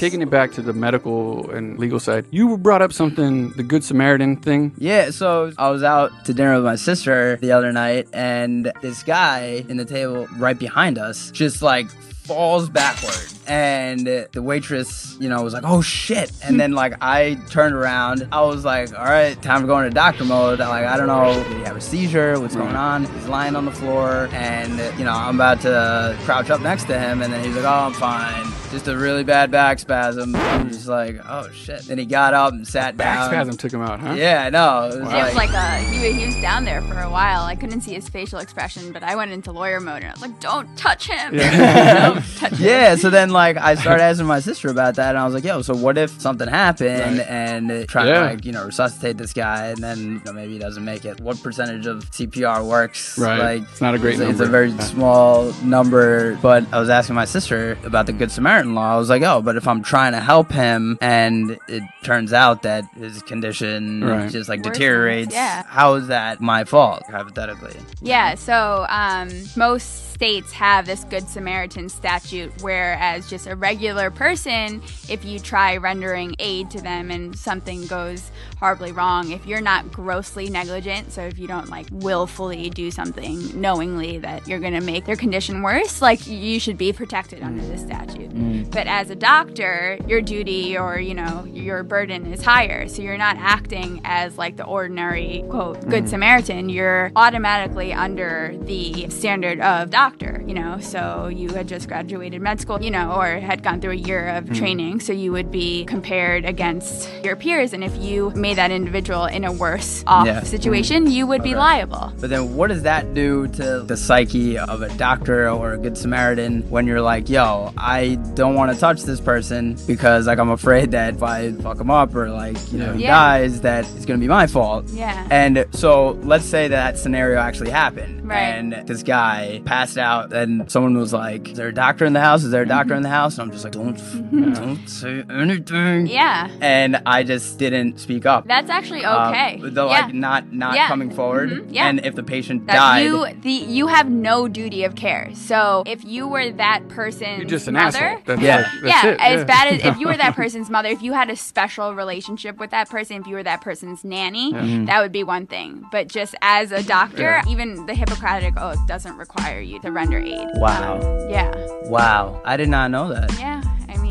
Taking 0.02 0.20
it 0.20 0.30
back 0.30 0.50
to 0.54 0.62
the 0.62 0.72
medical 0.72 1.48
and 1.52 1.78
legal 1.78 2.00
side, 2.00 2.26
you 2.32 2.58
brought 2.58 2.82
up 2.82 2.92
something, 2.92 3.50
the 3.50 3.62
Good 3.62 3.84
Samaritan 3.84 4.34
thing. 4.34 4.74
Yeah, 4.76 5.10
so 5.10 5.52
I 5.56 5.70
was 5.70 5.84
out 5.84 6.24
to 6.24 6.34
dinner 6.34 6.56
with 6.56 6.64
my 6.64 6.74
sister 6.74 7.36
the 7.36 7.52
other 7.52 7.70
night, 7.70 8.08
and 8.12 8.72
this 8.80 9.04
guy 9.04 9.64
in 9.68 9.76
the 9.76 9.84
table 9.84 10.26
right 10.38 10.58
behind 10.58 10.98
us 10.98 11.30
just 11.30 11.62
like 11.62 11.88
falls 12.24 12.68
backward. 12.68 13.14
And 13.46 14.04
the 14.04 14.42
waitress, 14.42 15.16
you 15.20 15.28
know, 15.28 15.40
was 15.40 15.54
like, 15.54 15.62
oh 15.64 15.82
shit. 15.82 16.32
And 16.42 16.58
then, 16.58 16.72
like, 16.72 16.94
I 17.00 17.34
turned 17.48 17.76
around. 17.76 18.26
I 18.32 18.40
was 18.40 18.64
like, 18.64 18.92
all 18.98 19.04
right, 19.04 19.40
time 19.40 19.60
to 19.60 19.68
go 19.68 19.78
into 19.78 19.94
doctor 19.94 20.24
mode. 20.24 20.58
Like, 20.58 20.84
I 20.84 20.96
don't 20.96 21.06
know, 21.06 21.32
did 21.44 21.58
he 21.58 21.62
have 21.62 21.76
a 21.76 21.80
seizure? 21.80 22.40
What's 22.40 22.56
going 22.56 22.74
on? 22.74 23.04
He's 23.04 23.28
lying 23.28 23.54
on 23.54 23.66
the 23.66 23.70
floor. 23.70 24.28
And, 24.32 24.80
you 24.98 25.04
know, 25.04 25.12
I'm 25.12 25.36
about 25.36 25.60
to 25.60 26.18
crouch 26.24 26.50
up 26.50 26.60
next 26.60 26.86
to 26.86 26.98
him. 26.98 27.22
And 27.22 27.32
then 27.32 27.44
he's 27.44 27.54
like, 27.54 27.64
oh, 27.64 27.86
I'm 27.86 27.92
fine. 27.92 28.52
Just 28.72 28.88
a 28.88 28.96
really 28.96 29.22
bad 29.22 29.50
back 29.50 29.78
spasm. 29.78 30.30
Hmm. 30.32 30.36
I'm 30.40 30.68
just 30.70 30.88
like, 30.88 31.20
oh 31.28 31.50
shit. 31.52 31.82
Then 31.82 31.98
he 31.98 32.06
got 32.06 32.32
up 32.32 32.52
and 32.54 32.66
sat 32.66 32.96
Back 32.96 33.18
down. 33.18 33.28
spasm 33.30 33.56
took 33.58 33.70
him 33.72 33.82
out, 33.82 34.00
huh? 34.00 34.14
Yeah, 34.14 34.44
I 34.46 34.50
know. 34.50 34.84
It 34.84 35.00
was 35.02 35.12
It 35.12 35.22
was 35.24 35.34
like 35.34 35.50
a 35.50 35.56
uh, 35.58 35.76
he, 35.90 36.10
he 36.12 36.24
was 36.26 36.40
down 36.40 36.64
there 36.64 36.80
for 36.82 36.98
a 36.98 37.10
while. 37.10 37.42
I 37.44 37.54
couldn't 37.54 37.82
see 37.82 37.92
his 37.92 38.08
facial 38.08 38.38
expression, 38.38 38.90
but 38.90 39.02
I 39.02 39.14
went 39.14 39.30
into 39.30 39.52
lawyer 39.52 39.78
mode 39.78 39.96
and 40.02 40.06
I 40.06 40.10
was 40.12 40.22
like, 40.22 40.40
"Don't 40.40 40.74
touch 40.76 41.06
him! 41.06 41.36
Don't 41.36 42.24
touch 42.36 42.52
him!" 42.52 42.66
Yeah, 42.66 42.96
so 42.96 43.10
then 43.10 43.28
like 43.30 43.58
I 43.58 43.74
started 43.74 44.02
asking 44.04 44.26
my 44.26 44.40
sister 44.40 44.70
about 44.70 44.94
that, 44.94 45.10
and 45.10 45.18
I 45.18 45.26
was 45.26 45.34
like, 45.34 45.44
"Yo, 45.44 45.60
so 45.60 45.74
what 45.76 45.98
if 45.98 46.18
something 46.20 46.48
happened 46.48 47.20
and 47.20 47.86
try 47.88 48.06
Yeah. 48.06 48.14
to 48.14 48.20
like 48.34 48.44
you 48.46 48.52
know 48.52 48.64
resuscitate 48.64 49.18
this 49.18 49.34
guy, 49.34 49.66
and 49.66 49.78
then 49.84 49.98
you 50.14 50.20
know, 50.24 50.32
maybe 50.32 50.54
he 50.54 50.58
doesn't 50.58 50.84
make 50.84 51.04
it? 51.04 51.20
What 51.20 51.42
percentage 51.42 51.86
of 51.86 52.10
CPR 52.10 52.66
works? 52.66 53.18
Right. 53.18 53.38
Like 53.38 53.62
It's 53.70 53.82
not 53.82 53.94
a 53.94 53.98
great 53.98 54.18
it's, 54.18 54.30
It's 54.30 54.40
a 54.40 54.46
very 54.46 54.70
Yeah. 54.70 54.78
small 54.80 55.52
number. 55.62 56.36
But 56.36 56.64
I 56.72 56.80
was 56.80 56.88
asking 56.88 57.16
my 57.16 57.26
sister 57.26 57.76
about 57.84 58.06
the 58.06 58.12
Good 58.14 58.30
Samaritan 58.30 58.61
law. 58.74 58.94
I 58.94 58.96
was 58.98 59.08
like, 59.10 59.22
"Oh, 59.22 59.42
but 59.42 59.56
if 59.56 59.66
I'm 59.68 59.82
trying 59.82 60.12
to 60.12 60.20
help 60.20 60.50
him, 60.52 60.96
and 61.00 61.58
it 61.68 61.82
turns 62.04 62.32
out 62.32 62.62
that 62.62 62.84
his 62.96 63.20
condition 63.22 64.04
Right. 64.04 64.30
just 64.30 64.48
like 64.48 64.60
Worsens, 64.60 64.72
deteriorates, 64.72 65.34
yeah. 65.34 65.64
how 65.66 65.94
is 65.94 66.06
that 66.08 66.40
my 66.40 66.64
fault 66.64 67.02
hypothetically?" 67.10 67.76
Yeah, 68.00 68.34
so 68.36 68.86
um, 68.88 69.28
most 69.56 70.11
states 70.22 70.52
have 70.52 70.86
this 70.86 71.02
Good 71.02 71.28
Samaritan 71.28 71.88
statute, 71.88 72.52
whereas 72.62 73.28
just 73.28 73.48
a 73.48 73.56
regular 73.56 74.08
person, 74.08 74.80
if 75.08 75.24
you 75.24 75.40
try 75.40 75.76
rendering 75.78 76.36
aid 76.38 76.70
to 76.70 76.80
them 76.80 77.10
and 77.10 77.36
something 77.36 77.88
goes 77.88 78.30
horribly 78.60 78.92
wrong, 78.92 79.32
if 79.32 79.44
you're 79.46 79.60
not 79.60 79.90
grossly 79.90 80.48
negligent, 80.48 81.10
so 81.10 81.22
if 81.22 81.40
you 81.40 81.48
don't 81.48 81.70
like 81.70 81.88
willfully 81.90 82.70
do 82.70 82.92
something 82.92 83.60
knowingly 83.60 84.18
that 84.18 84.46
you're 84.46 84.60
going 84.60 84.74
to 84.74 84.80
make 84.80 85.06
their 85.06 85.16
condition 85.16 85.60
worse, 85.60 86.00
like 86.00 86.24
you 86.28 86.60
should 86.60 86.78
be 86.78 86.92
protected 86.92 87.42
under 87.42 87.66
this 87.66 87.80
statute. 87.80 88.30
Mm. 88.30 88.52
Mm. 88.52 88.70
But 88.70 88.86
as 88.86 89.10
a 89.10 89.14
doctor, 89.14 89.98
your 90.06 90.20
duty 90.20 90.76
or, 90.76 90.98
you 90.98 91.14
know, 91.14 91.44
your 91.44 91.82
burden 91.82 92.32
is 92.32 92.42
higher. 92.42 92.88
So 92.88 93.02
you're 93.02 93.18
not 93.18 93.36
acting 93.38 94.00
as 94.04 94.38
like 94.38 94.56
the 94.56 94.64
ordinary, 94.64 95.44
quote, 95.50 95.80
good 95.88 96.04
mm. 96.04 96.08
Samaritan. 96.08 96.68
You're 96.68 97.12
automatically 97.16 97.92
under 97.92 98.54
the 98.62 99.08
standard 99.10 99.60
of 99.60 99.90
doctor, 99.90 100.11
you 100.20 100.54
know. 100.54 100.78
So 100.80 101.28
you 101.28 101.48
had 101.50 101.68
just 101.68 101.88
graduated 101.88 102.40
med 102.40 102.60
school, 102.60 102.82
you 102.82 102.90
know, 102.90 103.12
or 103.12 103.26
had 103.40 103.62
gone 103.62 103.80
through 103.80 103.92
a 103.92 103.94
year 103.96 104.28
of 104.28 104.48
hmm. 104.48 104.54
training. 104.54 105.00
So 105.00 105.12
you 105.12 105.32
would 105.32 105.50
be 105.50 105.84
compared 105.84 106.44
against 106.44 107.10
your 107.24 107.36
peers. 107.36 107.72
And 107.72 107.82
if 107.82 107.96
you 107.96 108.30
made 108.30 108.58
that 108.58 108.70
individual 108.70 109.26
in 109.26 109.44
a 109.44 109.52
worse 109.52 110.04
off 110.06 110.26
Yeah. 110.26 110.42
situation, 110.42 111.10
you 111.10 111.26
would 111.26 111.42
be 111.42 111.54
liable. 111.54 112.12
But 112.20 112.30
then 112.30 112.56
what 112.56 112.68
does 112.68 112.82
that 112.82 113.14
do 113.14 113.48
to 113.48 113.80
the 113.80 113.96
psyche 113.96 114.58
of 114.58 114.82
a 114.82 114.88
doctor 114.96 115.48
or 115.48 115.72
a 115.72 115.78
good 115.78 115.96
Samaritan 115.96 116.62
when 116.70 116.86
you're 116.86 117.00
like, 117.00 117.28
yo, 117.28 117.72
I 117.76 118.16
don't 118.34 118.54
want 118.54 118.72
to 118.72 118.78
touch 118.78 119.02
this 119.02 119.20
person 119.20 119.76
because 119.86 120.26
like 120.26 120.38
I'm 120.38 120.50
afraid 120.50 120.90
that 120.92 121.14
if 121.14 121.22
I 121.22 121.52
fuck 121.52 121.80
him 121.80 121.90
up 121.90 122.14
or 122.14 122.28
like, 122.30 122.56
you 122.72 122.78
know, 122.78 122.92
he 122.92 123.04
Yeah. 123.04 123.10
dies, 123.10 123.60
that 123.62 123.86
it's 123.96 124.04
gonna 124.04 124.18
be 124.18 124.28
my 124.28 124.46
fault. 124.46 124.86
Yeah. 124.88 125.26
And 125.30 125.66
so 125.72 126.18
let's 126.22 126.44
say 126.44 126.68
that 126.68 126.98
scenario 126.98 127.38
actually 127.38 127.70
happened. 127.70 128.28
Right. 128.28 128.38
And 128.38 128.72
this 128.86 129.02
guy 129.02 129.62
passed 129.64 129.98
out 129.98 130.01
and 130.02 130.70
someone 130.70 130.96
was 130.96 131.12
like, 131.12 131.48
Is 131.50 131.56
there 131.56 131.68
a 131.68 131.74
doctor 131.74 132.04
in 132.04 132.12
the 132.12 132.20
house? 132.20 132.44
Is 132.44 132.50
there 132.50 132.62
a 132.62 132.66
doctor 132.66 132.94
in 132.94 133.02
the 133.02 133.08
house? 133.08 133.38
And 133.38 133.42
I'm 133.42 133.50
just 133.52 133.64
like, 133.64 133.72
Don't 133.72 133.96
don't 134.54 134.86
say 134.88 135.24
anything. 135.30 136.06
Yeah. 136.06 136.48
And 136.60 137.00
I 137.06 137.22
just 137.22 137.58
didn't 137.58 137.98
speak 137.98 138.26
up. 138.26 138.46
That's 138.46 138.70
actually 138.70 139.04
Um, 139.04 139.28
okay. 139.32 139.58
the, 139.60 139.86
yeah. 139.86 140.06
like 140.06 140.14
not 140.14 140.52
not 140.52 140.74
Yeah. 140.74 140.88
coming 140.88 141.10
forward. 141.10 141.50
Mhm. 141.50 141.66
Yeah. 141.70 141.88
And 141.88 142.04
if 142.04 142.14
the 142.14 142.22
patient 142.22 142.66
that 142.66 142.74
died, 142.74 143.04
you 143.06 143.26
the 143.42 143.50
you 143.52 143.86
have 143.86 144.08
no 144.10 144.48
duty 144.48 144.84
of 144.84 144.94
care. 144.94 145.30
So 145.34 145.82
if 145.86 146.04
you 146.04 146.26
were 146.28 146.50
that 146.52 146.88
person's 146.88 147.38
You're 147.38 147.48
just 147.48 147.68
an 147.68 147.74
mother, 147.74 147.98
asshole. 147.98 148.22
That's, 148.26 148.42
Yeah. 148.42 148.56
that's, 148.62 148.80
that's 148.82 149.04
yeah, 149.04 149.10
it. 149.10 149.20
as 149.20 149.38
yeah. 149.38 149.44
bad 149.44 149.72
as 149.74 149.84
if 149.84 149.98
you 149.98 150.06
were 150.06 150.16
that 150.16 150.34
person's 150.42 150.70
mother, 150.70 150.88
if 150.88 151.02
you 151.02 151.12
had 151.12 151.30
a 151.30 151.36
special 151.36 151.94
relationship 151.94 152.58
with 152.58 152.70
that 152.70 152.88
person, 152.90 153.20
if 153.20 153.26
you 153.26 153.34
were 153.36 153.42
that 153.42 153.60
person's 153.60 154.04
nanny, 154.04 154.52
that 154.86 155.00
would 155.00 155.12
be 155.12 155.24
one 155.24 155.46
thing. 155.46 155.84
But 155.92 156.08
just 156.08 156.34
as 156.42 156.72
a 156.72 156.82
doctor, 156.82 157.40
even 157.48 157.86
the 157.86 157.94
Hippocratic 157.94 158.58
oath 158.60 158.78
doesn't 158.86 159.16
require 159.16 159.60
you 159.60 159.78
to 159.82 159.92
render 159.92 160.18
aid. 160.18 160.48
Wow. 160.54 160.94
Um, 160.96 161.30
yeah. 161.30 161.52
Wow, 161.84 162.40
I 162.44 162.56
did 162.56 162.68
not 162.68 162.90
know 162.90 163.08
that. 163.08 163.32
Yeah. 163.38 163.62